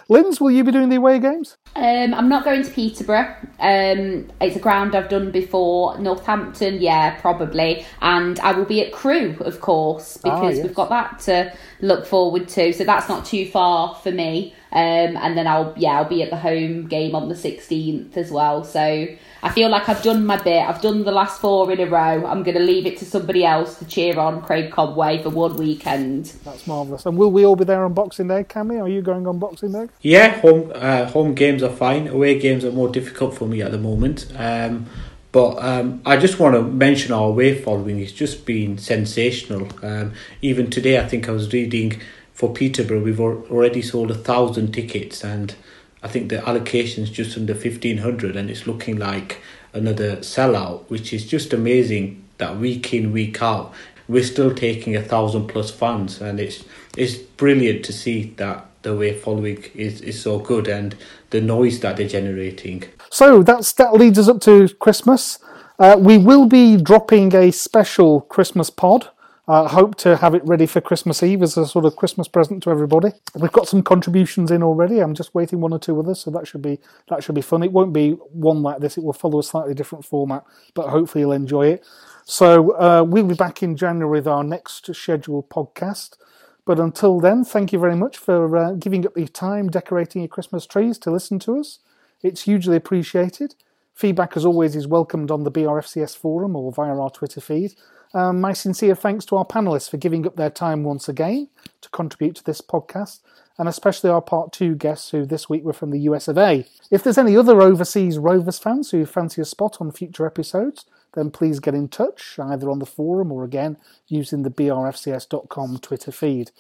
[0.09, 1.57] Linz, will you be doing the away games?
[1.74, 3.34] Um, I'm not going to Peterborough.
[3.61, 5.99] Um, it's a ground I've done before.
[5.99, 7.86] Northampton, yeah, probably.
[8.01, 10.62] And I will be at Crewe, of course, ah, because ah, yes.
[10.64, 12.72] we've got that to look forward to.
[12.72, 14.55] So that's not too far for me.
[14.73, 18.31] Um, and then I'll yeah I'll be at the home game on the 16th as
[18.31, 18.64] well.
[18.64, 19.07] So
[19.45, 20.66] I feel like I've done my bit.
[20.66, 22.25] I've done the last four in a row.
[22.25, 25.57] I'm going to leave it to somebody else to cheer on Craig Conway for one
[25.57, 26.27] weekend.
[26.45, 27.05] That's marvellous.
[27.05, 28.81] And will we all be there on Boxing Day, Cammy?
[28.81, 29.89] Are you going on Boxing Day?
[30.01, 32.09] Yeah, home uh, home games are fine.
[32.09, 34.33] Away games are more difficult for me at the moment.
[34.37, 34.87] Um,
[35.33, 37.99] but um, I just want to mention our away following.
[38.01, 39.68] It's just been sensational.
[39.83, 40.12] Um,
[40.43, 42.01] even today, I think I was reading
[42.35, 45.55] for Peterborough, we've already sold a thousand tickets and
[46.03, 49.41] I think the allocation is just under 1500 and it's looking like
[49.72, 53.72] another sellout, which is just amazing that week in, week out,
[54.09, 56.64] we're still taking a thousand plus fans and it's
[56.97, 60.97] it's brilliant to see that the way following is, is so good and
[61.30, 62.85] the noise that they're generating.
[63.11, 65.39] So that's that leads us up to Christmas.
[65.78, 69.09] Uh, we will be dropping a special Christmas pod
[69.53, 72.62] uh, hope to have it ready for Christmas Eve as a sort of Christmas present
[72.62, 73.11] to everybody.
[73.34, 75.00] We've got some contributions in already.
[75.00, 76.78] I'm just waiting one or two others, so that should be
[77.11, 77.62] that should be fun.
[77.62, 78.96] It won't be one like this.
[78.96, 81.84] It will follow a slightly different format, but hopefully you'll enjoy it.
[82.24, 86.16] So uh, we'll be back in January with our next scheduled podcast.
[86.64, 90.30] But until then, thank you very much for uh, giving up your time decorating your
[90.30, 91.81] Christmas trees to listen to us.
[92.22, 93.55] It's hugely appreciated.
[93.93, 97.74] Feedback, as always, is welcomed on the BRFCS forum or via our Twitter feed.
[98.14, 101.48] Um, my sincere thanks to our panelists for giving up their time once again
[101.80, 103.20] to contribute to this podcast,
[103.59, 106.66] and especially our part two guests who this week were from the US of A.
[106.90, 110.84] If there's any other overseas Rovers fans who fancy a spot on future episodes,
[111.14, 113.76] then please get in touch, either on the forum or again
[114.09, 116.51] using the brfcs.com Twitter feed.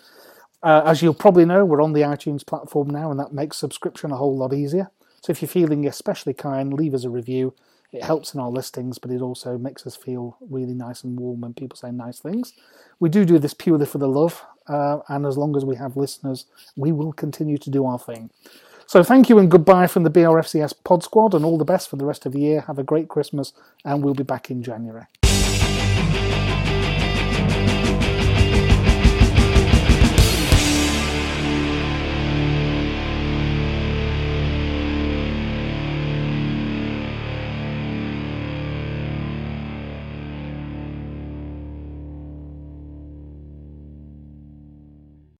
[0.62, 4.10] Uh, as you'll probably know, we're on the iTunes platform now, and that makes subscription
[4.10, 4.90] a whole lot easier.
[5.22, 7.54] So if you're feeling especially kind, leave us a review
[7.92, 11.42] it helps in our listings, but it also makes us feel really nice and warm
[11.42, 12.54] when people say nice things.
[13.00, 15.96] We do do this purely for the love, uh, and as long as we have
[15.96, 16.46] listeners,
[16.76, 18.30] we will continue to do our thing.
[18.86, 21.96] So thank you and goodbye from the BRFCS Pod Squad, and all the best for
[21.96, 22.62] the rest of the year.
[22.62, 23.52] Have a great Christmas,
[23.84, 25.06] and we'll be back in January.